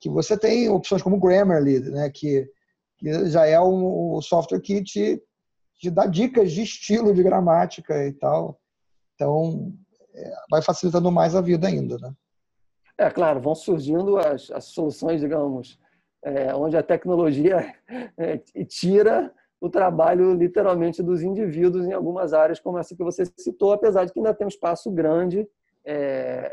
que 0.00 0.08
você 0.08 0.38
tem 0.38 0.68
opções 0.68 1.02
como 1.02 1.18
Grammarly, 1.18 1.80
né, 1.90 2.08
que, 2.10 2.48
que 2.96 3.28
já 3.28 3.44
é 3.44 3.60
um, 3.60 4.16
um 4.16 4.22
software 4.22 4.60
que 4.60 4.82
te, 4.82 5.20
te 5.80 5.90
dá 5.90 6.06
dicas 6.06 6.52
de 6.52 6.62
estilo 6.62 7.12
de 7.12 7.22
gramática 7.22 8.06
e 8.06 8.12
tal. 8.12 8.60
Então, 9.14 9.72
é, 10.14 10.32
vai 10.48 10.62
facilitando 10.62 11.10
mais 11.10 11.34
a 11.34 11.40
vida 11.40 11.66
ainda, 11.66 11.98
né? 11.98 12.14
É, 12.98 13.08
claro, 13.10 13.40
vão 13.40 13.54
surgindo 13.54 14.18
as, 14.18 14.50
as 14.50 14.64
soluções, 14.64 15.20
digamos, 15.20 15.78
é, 16.24 16.52
onde 16.52 16.76
a 16.76 16.82
tecnologia 16.82 17.74
é, 18.18 18.38
tira 18.64 19.32
o 19.60 19.70
trabalho 19.70 20.34
literalmente 20.34 21.02
dos 21.02 21.22
indivíduos 21.22 21.86
em 21.86 21.92
algumas 21.92 22.32
áreas 22.32 22.58
como 22.58 22.78
essa 22.78 22.96
que 22.96 23.02
você 23.02 23.24
citou, 23.36 23.72
apesar 23.72 24.04
de 24.04 24.12
que 24.12 24.18
ainda 24.18 24.34
tem 24.34 24.46
um 24.46 24.48
espaço 24.48 24.90
grande 24.90 25.48
é, 25.84 26.52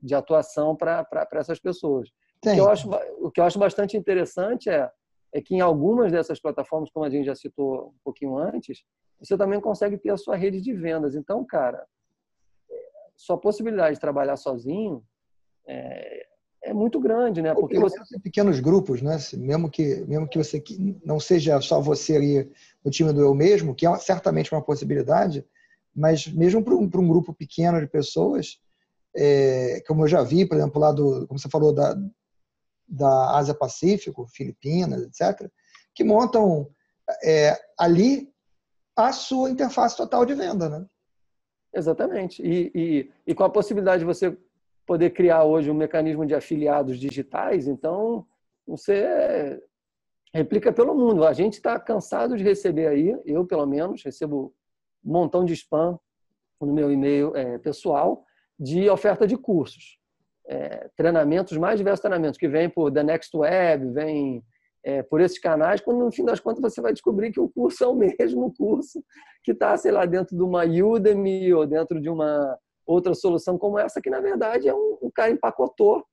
de 0.00 0.14
atuação 0.14 0.74
para 0.74 1.06
essas 1.32 1.58
pessoas. 1.58 2.08
O 2.08 2.50
que, 2.50 2.58
eu 2.58 2.68
acho, 2.68 2.90
o 3.20 3.30
que 3.30 3.40
eu 3.40 3.44
acho 3.44 3.58
bastante 3.58 3.96
interessante 3.96 4.68
é, 4.68 4.90
é 5.32 5.40
que 5.40 5.54
em 5.54 5.60
algumas 5.60 6.12
dessas 6.12 6.40
plataformas, 6.40 6.90
como 6.90 7.06
a 7.06 7.10
gente 7.10 7.24
já 7.24 7.34
citou 7.34 7.88
um 7.88 7.94
pouquinho 8.02 8.36
antes, 8.36 8.84
você 9.18 9.36
também 9.36 9.60
consegue 9.60 9.96
ter 9.96 10.10
a 10.10 10.16
sua 10.16 10.36
rede 10.36 10.60
de 10.60 10.74
vendas. 10.74 11.14
Então, 11.14 11.44
cara, 11.44 11.86
é, 12.70 12.74
sua 13.16 13.38
possibilidade 13.38 13.94
de 13.94 14.00
trabalhar 14.00 14.36
sozinho 14.36 15.02
é, 15.66 16.26
é 16.64 16.72
muito 16.72 16.98
grande, 16.98 17.42
né? 17.42 17.54
Porque 17.54 17.78
você 17.78 17.98
tem 18.10 18.20
pequenos 18.20 18.60
grupos, 18.60 19.02
né? 19.02 19.18
Mesmo 19.34 19.70
que 19.70 20.04
mesmo 20.06 20.28
que 20.28 20.38
você 20.38 20.62
não 21.04 21.20
seja 21.20 21.60
só 21.60 21.80
você 21.80 22.16
ali 22.16 22.52
no 22.84 22.90
time 22.90 23.12
do 23.12 23.20
eu 23.20 23.34
mesmo, 23.34 23.74
que 23.74 23.86
é 23.86 23.96
certamente 23.96 24.52
uma 24.52 24.62
possibilidade, 24.62 25.44
mas 25.94 26.26
mesmo 26.26 26.62
para 26.62 26.74
um, 26.74 26.82
um 26.82 27.08
grupo 27.08 27.34
pequeno 27.34 27.80
de 27.80 27.86
pessoas, 27.86 28.58
é, 29.14 29.82
como 29.86 30.04
eu 30.04 30.08
já 30.08 30.22
vi, 30.22 30.46
por 30.46 30.56
exemplo, 30.56 30.80
lá 30.80 30.90
do, 30.92 31.26
como 31.26 31.38
você 31.38 31.48
falou 31.48 31.72
da 31.72 31.96
da 32.86 33.36
Ásia 33.38 33.54
Pacífico, 33.54 34.26
Filipinas, 34.26 35.02
etc., 35.02 35.50
que 35.94 36.04
montam 36.04 36.68
é, 37.22 37.58
ali 37.78 38.30
a 38.96 39.12
sua 39.12 39.50
interface 39.50 39.96
total 39.96 40.24
de 40.24 40.34
venda, 40.34 40.68
né? 40.68 40.86
Exatamente. 41.72 42.42
E, 42.42 42.70
e, 42.74 43.10
e 43.26 43.34
com 43.34 43.44
a 43.44 43.50
possibilidade 43.50 44.00
de 44.00 44.04
você 44.04 44.36
poder 44.86 45.10
criar 45.10 45.44
hoje 45.44 45.70
um 45.70 45.74
mecanismo 45.74 46.26
de 46.26 46.34
afiliados 46.34 46.98
digitais, 46.98 47.66
então 47.66 48.26
você 48.66 49.60
replica 50.32 50.72
pelo 50.72 50.94
mundo. 50.94 51.24
A 51.24 51.32
gente 51.32 51.54
está 51.54 51.78
cansado 51.78 52.36
de 52.36 52.42
receber 52.42 52.88
aí, 52.88 53.16
eu 53.24 53.46
pelo 53.46 53.66
menos 53.66 54.02
recebo 54.02 54.52
um 55.04 55.12
montão 55.12 55.44
de 55.44 55.52
spam 55.52 55.98
no 56.60 56.72
meu 56.72 56.90
e-mail 56.90 57.36
é, 57.36 57.58
pessoal 57.58 58.24
de 58.58 58.88
oferta 58.88 59.26
de 59.26 59.36
cursos, 59.36 59.98
é, 60.46 60.88
treinamentos, 60.96 61.56
mais 61.56 61.78
diversos 61.78 62.00
treinamentos 62.00 62.38
que 62.38 62.48
vêm 62.48 62.68
por 62.68 62.92
The 62.92 63.02
Next 63.02 63.36
Web, 63.36 63.92
vêm 63.92 64.42
é, 64.84 65.02
por 65.02 65.20
esses 65.20 65.38
canais, 65.38 65.80
quando 65.80 66.04
no 66.04 66.12
fim 66.12 66.24
das 66.24 66.40
contas 66.40 66.60
você 66.60 66.80
vai 66.80 66.92
descobrir 66.92 67.32
que 67.32 67.40
o 67.40 67.48
curso 67.48 67.82
é 67.82 67.86
o 67.86 67.94
mesmo 68.18 68.54
curso 68.56 69.02
que 69.42 69.52
está, 69.52 69.76
sei 69.76 69.92
lá, 69.92 70.04
dentro 70.04 70.36
de 70.36 70.42
uma 70.42 70.64
Udemy 70.64 71.52
ou 71.52 71.66
dentro 71.66 72.00
de 72.00 72.08
uma 72.08 72.58
outra 72.86 73.14
solução 73.14 73.58
como 73.58 73.78
essa, 73.78 74.00
que 74.00 74.10
na 74.10 74.20
verdade 74.20 74.68
é 74.68 74.74
um, 74.74 74.98
um 75.02 75.10
cara 75.10 75.30
empacotou 75.30 76.04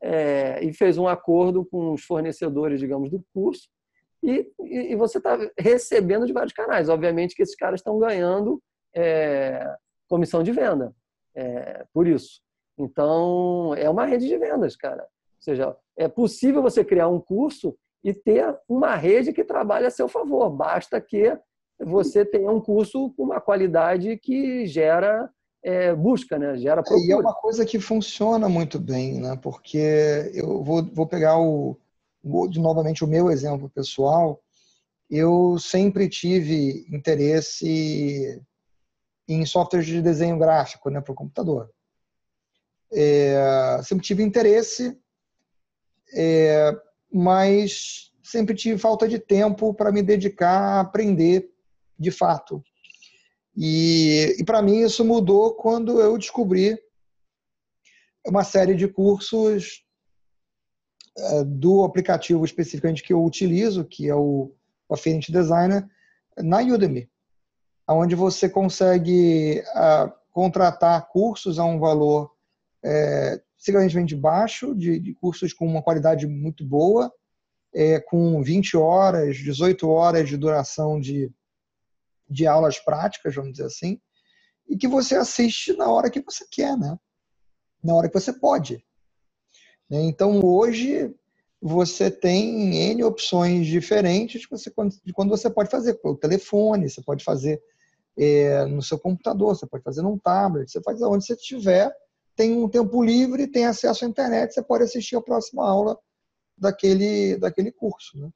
é, 0.00 0.62
e 0.64 0.72
fez 0.72 0.98
um 0.98 1.08
acordo 1.08 1.64
com 1.64 1.92
os 1.92 2.04
fornecedores, 2.04 2.80
digamos, 2.80 3.10
do 3.10 3.24
curso, 3.34 3.68
e, 4.22 4.50
e, 4.60 4.92
e 4.92 4.96
você 4.96 5.18
está 5.18 5.38
recebendo 5.58 6.26
de 6.26 6.32
vários 6.32 6.52
canais. 6.52 6.88
Obviamente 6.88 7.34
que 7.34 7.42
esses 7.42 7.54
caras 7.54 7.80
estão 7.80 7.98
ganhando 7.98 8.62
é, 8.94 9.74
comissão 10.08 10.42
de 10.42 10.52
venda, 10.52 10.94
é, 11.34 11.84
por 11.92 12.06
isso. 12.06 12.40
Então, 12.78 13.74
é 13.74 13.88
uma 13.88 14.04
rede 14.04 14.26
de 14.26 14.36
vendas, 14.36 14.76
cara. 14.76 15.02
Ou 15.02 15.40
seja, 15.40 15.76
é 15.96 16.08
possível 16.08 16.62
você 16.62 16.84
criar 16.84 17.08
um 17.08 17.20
curso 17.20 17.76
e 18.04 18.12
ter 18.12 18.56
uma 18.68 18.94
rede 18.94 19.32
que 19.32 19.44
trabalhe 19.44 19.86
a 19.86 19.90
seu 19.90 20.08
favor. 20.08 20.50
Basta 20.50 21.00
que 21.00 21.36
você 21.78 22.24
tenha 22.24 22.50
um 22.50 22.60
curso 22.60 23.12
com 23.16 23.22
uma 23.22 23.40
qualidade 23.40 24.16
que 24.18 24.66
gera 24.66 25.30
é, 25.66 25.92
busca, 25.92 26.38
né? 26.38 26.56
gera 26.56 26.80
procura. 26.80 27.04
E 27.08 27.10
é 27.10 27.16
uma 27.16 27.34
coisa 27.34 27.66
que 27.66 27.80
funciona 27.80 28.48
muito 28.48 28.78
bem, 28.78 29.20
né? 29.20 29.36
porque 29.42 30.30
eu 30.32 30.62
vou, 30.62 30.84
vou 30.94 31.08
pegar 31.08 31.40
o, 31.40 31.76
novamente 32.22 33.02
o 33.02 33.08
meu 33.08 33.32
exemplo 33.32 33.68
pessoal. 33.68 34.40
Eu 35.10 35.58
sempre 35.58 36.08
tive 36.08 36.86
interesse 36.88 38.40
em 39.26 39.44
softwares 39.44 39.88
de 39.88 40.00
desenho 40.00 40.38
gráfico 40.38 40.88
né, 40.88 41.00
para 41.00 41.10
o 41.10 41.16
computador. 41.16 41.68
É, 42.92 43.80
sempre 43.82 44.06
tive 44.06 44.22
interesse, 44.22 44.96
é, 46.14 46.72
mas 47.12 48.12
sempre 48.22 48.54
tive 48.54 48.78
falta 48.78 49.08
de 49.08 49.18
tempo 49.18 49.74
para 49.74 49.90
me 49.90 50.00
dedicar 50.00 50.60
a 50.60 50.80
aprender 50.80 51.50
de 51.98 52.12
fato. 52.12 52.62
E, 53.56 54.36
e 54.38 54.44
para 54.44 54.60
mim 54.60 54.80
isso 54.80 55.04
mudou 55.04 55.54
quando 55.54 56.00
eu 56.00 56.18
descobri 56.18 56.78
uma 58.26 58.44
série 58.44 58.74
de 58.74 58.86
cursos 58.86 59.82
é, 61.16 61.44
do 61.44 61.84
aplicativo 61.84 62.44
especificamente 62.44 63.02
que 63.02 63.12
eu 63.12 63.24
utilizo, 63.24 63.84
que 63.84 64.08
é 64.08 64.14
o 64.14 64.52
Affinity 64.90 65.32
Designer, 65.32 65.88
na 66.36 66.58
Udemy, 66.58 67.08
onde 67.88 68.14
você 68.14 68.48
consegue 68.48 69.62
contratar 70.30 71.08
cursos 71.08 71.58
a 71.58 71.64
um 71.64 71.78
valor 71.78 72.30
é, 72.84 73.40
significativamente 73.56 74.14
baixo, 74.14 74.74
de, 74.74 74.98
de, 75.00 75.14
cursos 75.14 75.52
com 75.52 75.66
uma 75.66 75.82
qualidade 75.82 76.26
muito 76.26 76.64
boa, 76.64 77.10
é, 77.74 77.98
com 78.00 78.42
20 78.42 78.76
horas, 78.76 79.36
18 79.36 79.88
horas 79.88 80.28
de 80.28 80.36
duração 80.36 81.00
de, 81.00 81.32
de 82.28 82.46
aulas 82.46 82.78
práticas, 82.78 83.34
vamos 83.34 83.52
dizer 83.52 83.66
assim, 83.66 84.00
e 84.68 84.76
que 84.76 84.88
você 84.88 85.14
assiste 85.14 85.72
na 85.74 85.90
hora 85.90 86.10
que 86.10 86.20
você 86.20 86.44
quer, 86.50 86.76
né? 86.76 86.96
na 87.82 87.94
hora 87.94 88.08
que 88.08 88.18
você 88.18 88.32
pode. 88.32 88.84
Então, 89.88 90.44
hoje, 90.44 91.14
você 91.62 92.10
tem 92.10 92.74
N 92.90 93.04
opções 93.04 93.66
diferentes 93.66 94.40
de, 94.40 94.48
você, 94.48 94.72
de 95.04 95.12
quando 95.12 95.30
você 95.30 95.48
pode 95.48 95.70
fazer 95.70 95.94
pelo 95.94 96.16
telefone, 96.16 96.90
você 96.90 97.00
pode 97.02 97.22
fazer 97.22 97.62
é, 98.18 98.64
no 98.66 98.82
seu 98.82 98.98
computador, 98.98 99.54
você 99.54 99.66
pode 99.66 99.84
fazer 99.84 100.02
num 100.02 100.18
tablet, 100.18 100.70
você 100.70 100.82
faz 100.82 101.00
onde 101.02 101.24
você 101.24 101.34
estiver, 101.34 101.94
tem 102.34 102.52
um 102.52 102.68
tempo 102.68 103.02
livre, 103.02 103.46
tem 103.46 103.66
acesso 103.66 104.04
à 104.04 104.08
internet, 104.08 104.52
você 104.52 104.62
pode 104.62 104.84
assistir 104.84 105.16
a 105.16 105.22
próxima 105.22 105.66
aula 105.66 105.96
daquele, 106.58 107.36
daquele 107.36 107.70
curso. 107.70 108.18
Né? 108.18 108.30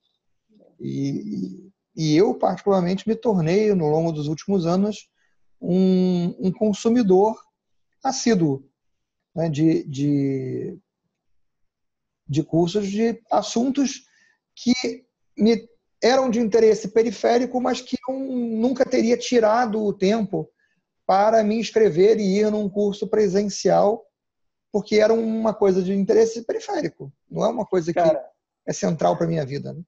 E, 0.79 1.71
e 1.97 2.17
eu, 2.17 2.35
particularmente, 2.35 3.09
me 3.09 3.15
tornei, 3.15 3.75
no 3.75 3.89
longo 3.89 4.13
dos 4.13 4.29
últimos 4.29 4.67
anos, 4.67 5.09
um, 5.61 6.35
um 6.39 6.53
consumidor 6.53 7.39
assíduo 8.03 8.65
né, 9.35 9.49
de, 9.49 9.85
de, 9.85 10.79
de 12.27 12.43
cursos 12.43 12.89
de 12.89 13.21
assuntos 13.31 14.05
que 14.55 15.05
me 15.37 15.69
eram 16.03 16.31
de 16.31 16.41
interesse 16.41 16.89
periférico, 16.89 17.61
mas 17.61 17.81
que 17.81 17.97
eu 18.09 18.19
nunca 18.19 18.87
teria 18.87 19.17
tirado 19.19 19.83
o 19.85 19.93
tempo 19.93 20.51
para 21.07 21.43
me 21.43 21.57
inscrever 21.57 22.19
e 22.19 22.39
ir 22.39 22.51
num 22.51 22.69
curso 22.69 23.07
presencial, 23.07 24.07
porque 24.73 24.97
era 24.97 25.13
uma 25.13 25.53
coisa 25.53 25.83
de 25.83 25.93
interesse 25.93 26.43
periférico, 26.43 27.13
não 27.29 27.45
é 27.45 27.49
uma 27.49 27.67
coisa 27.67 27.93
Cara, 27.93 28.15
que 28.15 28.71
é 28.71 28.73
central 28.73 29.17
para 29.19 29.27
minha 29.27 29.45
vida. 29.45 29.75
Né? 29.75 29.83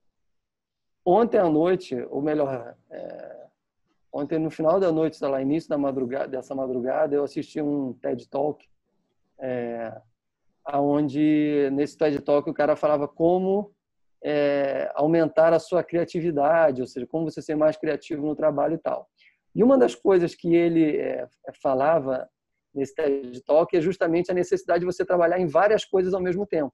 Ontem 1.04 1.38
à 1.38 1.48
noite, 1.48 1.96
ou 2.10 2.22
melhor, 2.22 2.76
é, 2.90 3.46
ontem 4.12 4.38
no 4.38 4.50
final 4.50 4.78
da 4.78 4.92
noite, 4.92 5.16
sei 5.16 5.28
lá, 5.28 5.42
início 5.42 5.68
da 5.68 5.76
madrugada, 5.76 6.28
dessa 6.28 6.54
madrugada, 6.54 7.14
eu 7.14 7.24
assisti 7.24 7.60
um 7.60 7.92
TED 7.94 8.28
Talk, 8.28 8.64
é, 9.40 10.00
nesse 11.72 11.98
TED 11.98 12.20
Talk 12.20 12.48
o 12.48 12.54
cara 12.54 12.76
falava 12.76 13.08
como 13.08 13.74
é, 14.22 14.92
aumentar 14.94 15.52
a 15.52 15.58
sua 15.58 15.82
criatividade, 15.82 16.80
ou 16.80 16.86
seja, 16.86 17.06
como 17.06 17.28
você 17.28 17.42
ser 17.42 17.56
mais 17.56 17.76
criativo 17.76 18.24
no 18.24 18.36
trabalho 18.36 18.74
e 18.74 18.78
tal. 18.78 19.08
E 19.54 19.64
uma 19.64 19.76
das 19.76 19.96
coisas 19.96 20.34
que 20.36 20.54
ele 20.54 20.96
é, 20.96 21.26
falava 21.60 22.28
nesse 22.72 22.94
TED 22.94 23.42
Talk 23.42 23.76
é 23.76 23.80
justamente 23.80 24.30
a 24.30 24.34
necessidade 24.34 24.80
de 24.80 24.86
você 24.86 25.04
trabalhar 25.04 25.40
em 25.40 25.46
várias 25.46 25.84
coisas 25.84 26.14
ao 26.14 26.20
mesmo 26.20 26.46
tempo. 26.46 26.72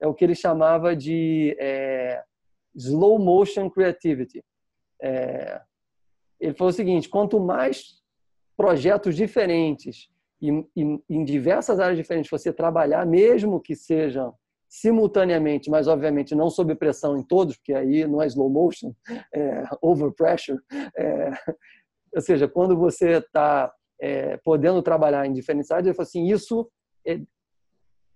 É 0.00 0.06
o 0.06 0.12
que 0.12 0.24
ele 0.24 0.34
chamava 0.34 0.96
de 0.96 1.56
é, 1.60 2.22
slow 2.74 3.18
motion 3.18 3.70
creativity. 3.70 4.42
É, 5.00 5.60
ele 6.40 6.54
falou 6.54 6.70
o 6.70 6.74
seguinte: 6.74 7.08
quanto 7.08 7.40
mais 7.40 8.00
projetos 8.56 9.16
diferentes 9.16 10.08
e, 10.40 10.50
em 11.08 11.24
diversas 11.24 11.80
áreas 11.80 11.96
diferentes 11.96 12.30
você 12.30 12.52
trabalhar, 12.52 13.06
mesmo 13.06 13.60
que 13.60 13.74
sejam 13.74 14.34
simultaneamente, 14.68 15.68
mas 15.68 15.86
obviamente 15.86 16.34
não 16.34 16.48
sob 16.48 16.74
pressão 16.74 17.16
em 17.16 17.22
todos, 17.22 17.56
porque 17.56 17.74
aí 17.74 18.06
não 18.06 18.22
é 18.22 18.26
slow 18.26 18.48
motion, 18.48 18.94
é 19.34 19.64
over 19.82 20.10
pressure. 20.12 20.58
É, 20.96 21.30
ou 22.14 22.22
seja, 22.22 22.48
quando 22.48 22.76
você 22.76 23.18
está 23.18 23.70
é, 24.00 24.38
podendo 24.38 24.82
trabalhar 24.82 25.26
em 25.26 25.32
diferentes 25.32 25.70
áreas, 25.70 25.86
ele 25.86 25.94
falou 25.94 26.08
assim, 26.08 26.26
isso 26.26 26.70
é, 27.06 27.20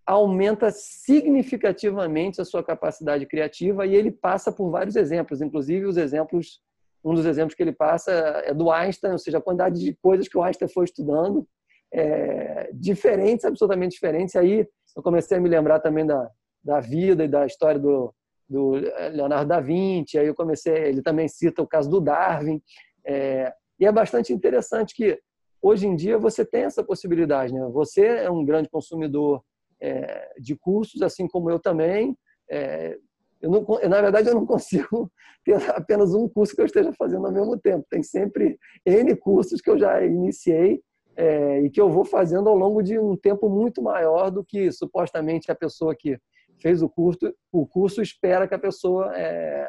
aumenta 0.07 0.71
significativamente 0.71 2.40
a 2.40 2.45
sua 2.45 2.62
capacidade 2.62 3.27
criativa 3.27 3.85
e 3.85 3.95
ele 3.95 4.12
passa 4.12 4.53
por 4.53 4.71
vários 4.71 4.95
exemplos, 4.95 5.42
inclusive 5.42 5.85
os 5.85 5.97
exemplos, 5.97 6.61
um 7.05 7.12
dos 7.12 7.27
exemplos 7.27 7.55
que 7.55 7.62
ele 7.62 7.73
passa 7.73 8.12
é 8.45 8.55
do 8.55 8.71
Einstein, 8.71 9.12
ou 9.12 9.19
seja, 9.19 9.38
a 9.38 9.42
quantidade 9.42 9.81
de 9.81 9.95
coisas 10.01 10.29
que 10.29 10.38
o 10.38 10.42
Einstein 10.42 10.69
foi 10.69 10.85
estudando, 10.85 11.47
é, 11.92 12.71
diferentes, 12.73 13.45
absolutamente 13.45 13.95
diferentes. 13.95 14.37
Aí 14.37 14.66
eu 14.97 15.03
comecei 15.03 15.37
a 15.37 15.40
me 15.40 15.49
lembrar 15.49 15.81
também 15.81 16.07
da, 16.07 16.31
da 16.62 16.79
vida 16.79 17.25
e 17.25 17.29
da 17.29 17.45
história 17.45 17.81
do, 17.81 18.14
do 18.49 18.71
Leonardo 19.12 19.49
da 19.49 19.61
Vinci. 19.61 20.19
Aí 20.19 20.27
eu 20.27 20.35
comecei, 20.35 20.73
ele 20.73 21.03
também 21.03 21.27
cita 21.27 21.62
o 21.62 21.66
caso 21.66 21.90
do 21.90 22.01
Darwin. 22.01 22.62
É, 23.05 23.53
e 23.79 23.87
é 23.87 23.92
bastante 23.92 24.33
interessante 24.33 24.95
que 24.95 25.19
hoje 25.61 25.87
em 25.87 25.97
dia 25.97 26.16
você 26.16 26.45
tem 26.45 26.62
essa 26.62 26.83
possibilidade. 26.83 27.53
Né? 27.53 27.61
Você 27.73 28.05
é 28.07 28.31
um 28.31 28.45
grande 28.45 28.69
consumidor 28.69 29.42
é, 29.81 30.33
de 30.39 30.57
cursos, 30.57 31.03
assim 31.03 31.27
como 31.27 31.51
eu 31.51 31.59
também. 31.59 32.17
É, 32.51 32.97
eu 33.41 33.51
não, 33.51 33.65
na 33.89 34.01
verdade, 34.01 34.29
eu 34.29 34.35
não 34.35 34.45
consigo 34.47 35.11
ter 35.45 35.57
apenas 35.71 36.15
um 36.15 36.29
curso 36.29 36.55
que 36.55 36.61
eu 36.61 36.67
esteja 36.67 36.93
fazendo 36.93 37.27
ao 37.27 37.33
mesmo 37.33 37.59
tempo. 37.59 37.87
Tem 37.91 38.03
sempre 38.03 38.59
N 38.85 39.15
cursos 39.17 39.61
que 39.61 39.71
eu 39.71 39.79
já 39.79 40.05
iniciei 40.05 40.81
é, 41.17 41.62
e 41.62 41.71
que 41.71 41.81
eu 41.81 41.91
vou 41.91 42.05
fazendo 42.05 42.49
ao 42.49 42.57
longo 42.57 42.83
de 42.83 42.99
um 42.99 43.17
tempo 43.17 43.49
muito 43.49 43.83
maior 43.83 44.31
do 44.31 44.45
que 44.45 44.71
supostamente 44.71 45.51
a 45.51 45.55
pessoa 45.55 45.95
que 45.97 46.19
fez 46.61 46.83
o 46.83 46.89
curso, 46.89 47.35
o 47.53 47.67
curso 47.67 48.03
espera 48.03 48.47
que 48.47 48.55
a 48.55 48.59
pessoa 48.59 49.12
é, 49.17 49.69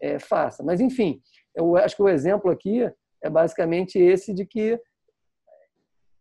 é, 0.00 0.18
faça. 0.18 0.62
Mas, 0.62 0.80
enfim, 0.80 1.20
eu 1.54 1.76
acho 1.76 1.96
que 1.96 2.02
o 2.02 2.08
exemplo 2.08 2.50
aqui 2.50 2.88
é 3.22 3.30
basicamente 3.30 3.98
esse 3.98 4.32
de 4.32 4.44
que 4.44 4.78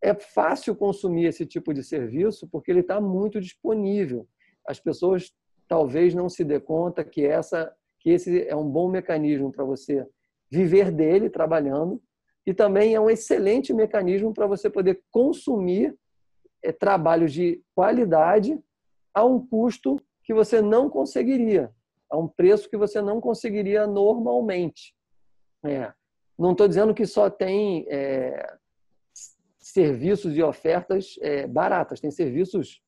é 0.04 0.14
fácil 0.14 0.76
consumir 0.76 1.26
esse 1.26 1.46
tipo 1.46 1.74
de 1.74 1.82
serviço 1.82 2.46
porque 2.52 2.70
ele 2.70 2.82
está 2.82 3.00
muito 3.00 3.40
disponível. 3.40 4.28
As 4.68 4.78
pessoas 4.78 5.34
talvez 5.66 6.14
não 6.14 6.28
se 6.28 6.44
dê 6.44 6.60
conta 6.60 7.04
que 7.04 7.26
essa 7.26 7.74
que 8.02 8.10
esse 8.10 8.46
é 8.50 8.56
um 8.56 8.70
bom 8.70 8.90
mecanismo 8.90 9.50
para 9.50 9.64
você 9.64 10.06
viver 10.52 10.92
dele 10.92 11.30
trabalhando 11.30 12.02
e 12.46 12.54
também 12.54 12.94
é 12.94 13.00
um 13.00 13.10
excelente 13.10 13.74
mecanismo 13.74 14.34
para 14.34 14.46
você 14.46 14.70
poder 14.70 15.02
consumir 15.10 15.96
é, 16.62 16.74
trabalhos 16.74 17.32
de 17.32 17.64
qualidade 17.74 18.60
a 19.14 19.24
um 19.24 19.40
custo 19.48 20.02
que 20.26 20.34
você 20.34 20.62
não 20.62 20.90
conseguiria, 20.90 21.72
a 22.10 22.18
um 22.18 22.28
preço 22.28 22.70
que 22.70 22.76
você 22.76 23.02
não 23.02 23.22
conseguiria 23.22 23.88
normalmente. 23.88 24.94
É. 25.66 25.94
Não 26.38 26.52
estou 26.52 26.68
dizendo 26.68 26.94
que 26.94 27.06
só 27.06 27.30
tem 27.30 27.86
é, 27.90 28.54
serviços 29.64 30.36
e 30.36 30.44
ofertas 30.44 31.16
é, 31.22 31.48
baratas, 31.48 32.00
tem 32.00 32.12
serviços 32.12 32.82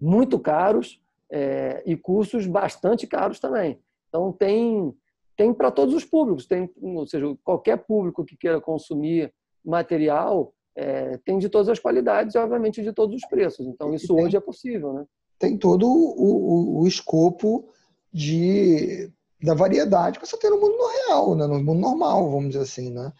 muito 0.00 0.38
caros 0.38 1.00
é, 1.30 1.82
e 1.86 1.96
cursos 1.96 2.46
bastante 2.46 3.06
caros 3.06 3.40
também. 3.40 3.80
Então 4.08 4.32
tem 4.32 4.94
tem 5.36 5.52
para 5.52 5.70
todos 5.70 5.94
os 5.94 6.02
públicos, 6.02 6.46
tem, 6.46 6.70
ou 6.80 7.06
seja, 7.06 7.26
qualquer 7.44 7.76
público 7.76 8.24
que 8.24 8.38
queira 8.38 8.58
consumir 8.58 9.30
material 9.62 10.54
é, 10.74 11.18
tem 11.18 11.38
de 11.38 11.50
todas 11.50 11.68
as 11.68 11.78
qualidades 11.78 12.34
e, 12.34 12.38
obviamente, 12.38 12.82
de 12.82 12.90
todos 12.90 13.14
os 13.14 13.28
preços. 13.28 13.66
Então, 13.66 13.92
isso 13.92 14.14
tem, 14.14 14.24
hoje 14.24 14.36
é 14.36 14.40
possível, 14.40 14.94
né? 14.94 15.04
tem 15.38 15.56
todo 15.56 15.86
o, 15.86 16.78
o, 16.78 16.80
o 16.80 16.86
escopo 16.86 17.68
de, 18.12 19.10
da 19.42 19.54
variedade 19.54 20.18
que 20.18 20.26
você 20.26 20.38
tem 20.38 20.50
no 20.50 20.60
mundo 20.60 20.76
real, 21.06 21.34
né? 21.34 21.46
no 21.46 21.62
mundo 21.62 21.80
normal, 21.80 22.30
vamos 22.30 22.48
dizer 22.48 22.62
assim. 22.62 22.90
Né? 22.90 23.12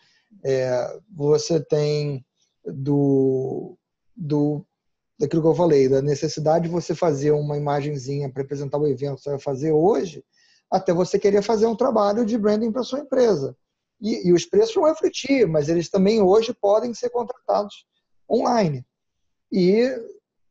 É, 0.45 0.99
você 1.15 1.61
tem 1.61 2.25
do, 2.67 3.77
do 4.17 4.65
daquilo 5.19 5.43
que 5.43 5.49
eu 5.49 5.55
falei, 5.55 5.89
da 5.89 6.03
necessidade 6.03 6.67
de 6.67 6.71
você 6.71 6.95
fazer 6.95 7.31
uma 7.31 7.57
imagenzinha 7.57 8.31
para 8.31 8.43
representar 8.43 8.79
o 8.79 8.87
evento 8.87 9.17
que 9.17 9.23
você 9.23 9.31
vai 9.31 9.39
fazer 9.39 9.73
hoje, 9.73 10.23
até 10.71 10.93
você 10.93 11.19
querer 11.19 11.43
fazer 11.43 11.67
um 11.67 11.77
trabalho 11.77 12.25
de 12.25 12.37
branding 12.37 12.71
para 12.71 12.83
sua 12.83 13.01
empresa. 13.01 13.57
E, 14.01 14.29
e, 14.29 14.33
os 14.33 14.45
preços 14.45 14.75
vão 14.75 14.85
refletir, 14.85 15.47
mas 15.47 15.69
eles 15.69 15.89
também 15.89 16.21
hoje 16.21 16.53
podem 16.53 16.93
ser 16.93 17.09
contratados 17.09 17.87
online. 18.31 18.85
E 19.51 19.89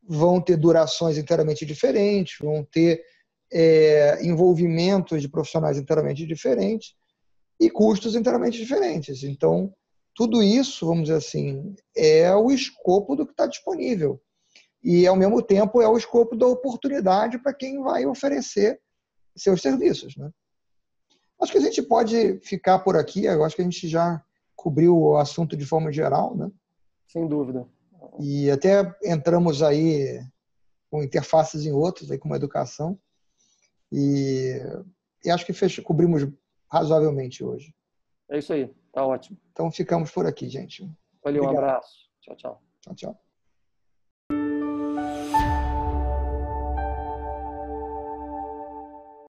vão 0.02 0.40
ter 0.40 0.56
durações 0.56 1.16
inteiramente 1.16 1.64
diferentes, 1.64 2.38
vão 2.40 2.64
ter 2.64 3.04
é, 3.52 4.18
envolvimentos 4.24 5.22
de 5.22 5.28
profissionais 5.28 5.78
inteiramente 5.78 6.26
diferentes 6.26 6.94
e 7.60 7.70
custos 7.70 8.16
inteiramente 8.16 8.58
diferentes. 8.58 9.22
Então, 9.22 9.72
tudo 10.16 10.42
isso, 10.42 10.86
vamos 10.86 11.04
dizer 11.04 11.18
assim, 11.18 11.76
é 11.94 12.34
o 12.34 12.50
escopo 12.50 13.14
do 13.14 13.26
que 13.26 13.32
está 13.32 13.46
disponível. 13.46 14.18
E, 14.82 15.06
ao 15.06 15.14
mesmo 15.14 15.42
tempo, 15.42 15.82
é 15.82 15.88
o 15.88 15.98
escopo 15.98 16.34
da 16.34 16.46
oportunidade 16.46 17.38
para 17.38 17.52
quem 17.52 17.82
vai 17.82 18.06
oferecer 18.06 18.80
seus 19.36 19.60
serviços. 19.60 20.16
Né? 20.16 20.30
Acho 21.38 21.52
que 21.52 21.58
a 21.58 21.60
gente 21.60 21.82
pode 21.82 22.38
ficar 22.40 22.78
por 22.78 22.96
aqui, 22.96 23.26
eu 23.26 23.44
acho 23.44 23.54
que 23.54 23.60
a 23.60 23.64
gente 23.64 23.86
já 23.86 24.24
cobriu 24.54 24.96
o 24.96 25.18
assunto 25.18 25.54
de 25.54 25.66
forma 25.66 25.92
geral. 25.92 26.34
Né? 26.34 26.50
Sem 27.08 27.28
dúvida. 27.28 27.68
E 28.18 28.50
até 28.50 28.90
entramos 29.04 29.62
aí 29.62 30.18
com 30.90 31.02
interfaces 31.02 31.66
em 31.66 31.72
outros, 31.72 32.10
aí, 32.10 32.16
como 32.16 32.32
a 32.32 32.38
educação. 32.38 32.98
E, 33.92 34.62
e 35.22 35.30
acho 35.30 35.44
que 35.44 35.52
fech... 35.52 35.82
cobrimos 35.82 36.26
razoavelmente 36.72 37.44
hoje. 37.44 37.74
É 38.30 38.38
isso 38.38 38.54
aí. 38.54 38.72
Tá 38.96 39.04
ótimo. 39.04 39.36
Então 39.52 39.70
ficamos 39.70 40.10
por 40.10 40.24
aqui, 40.24 40.48
gente. 40.48 40.90
Valeu, 41.22 41.42
Obrigado. 41.42 41.62
um 41.62 41.68
abraço. 41.68 42.08
Tchau, 42.22 42.34
tchau. 42.34 42.62
Tchau, 42.80 42.94
tchau. 42.94 43.25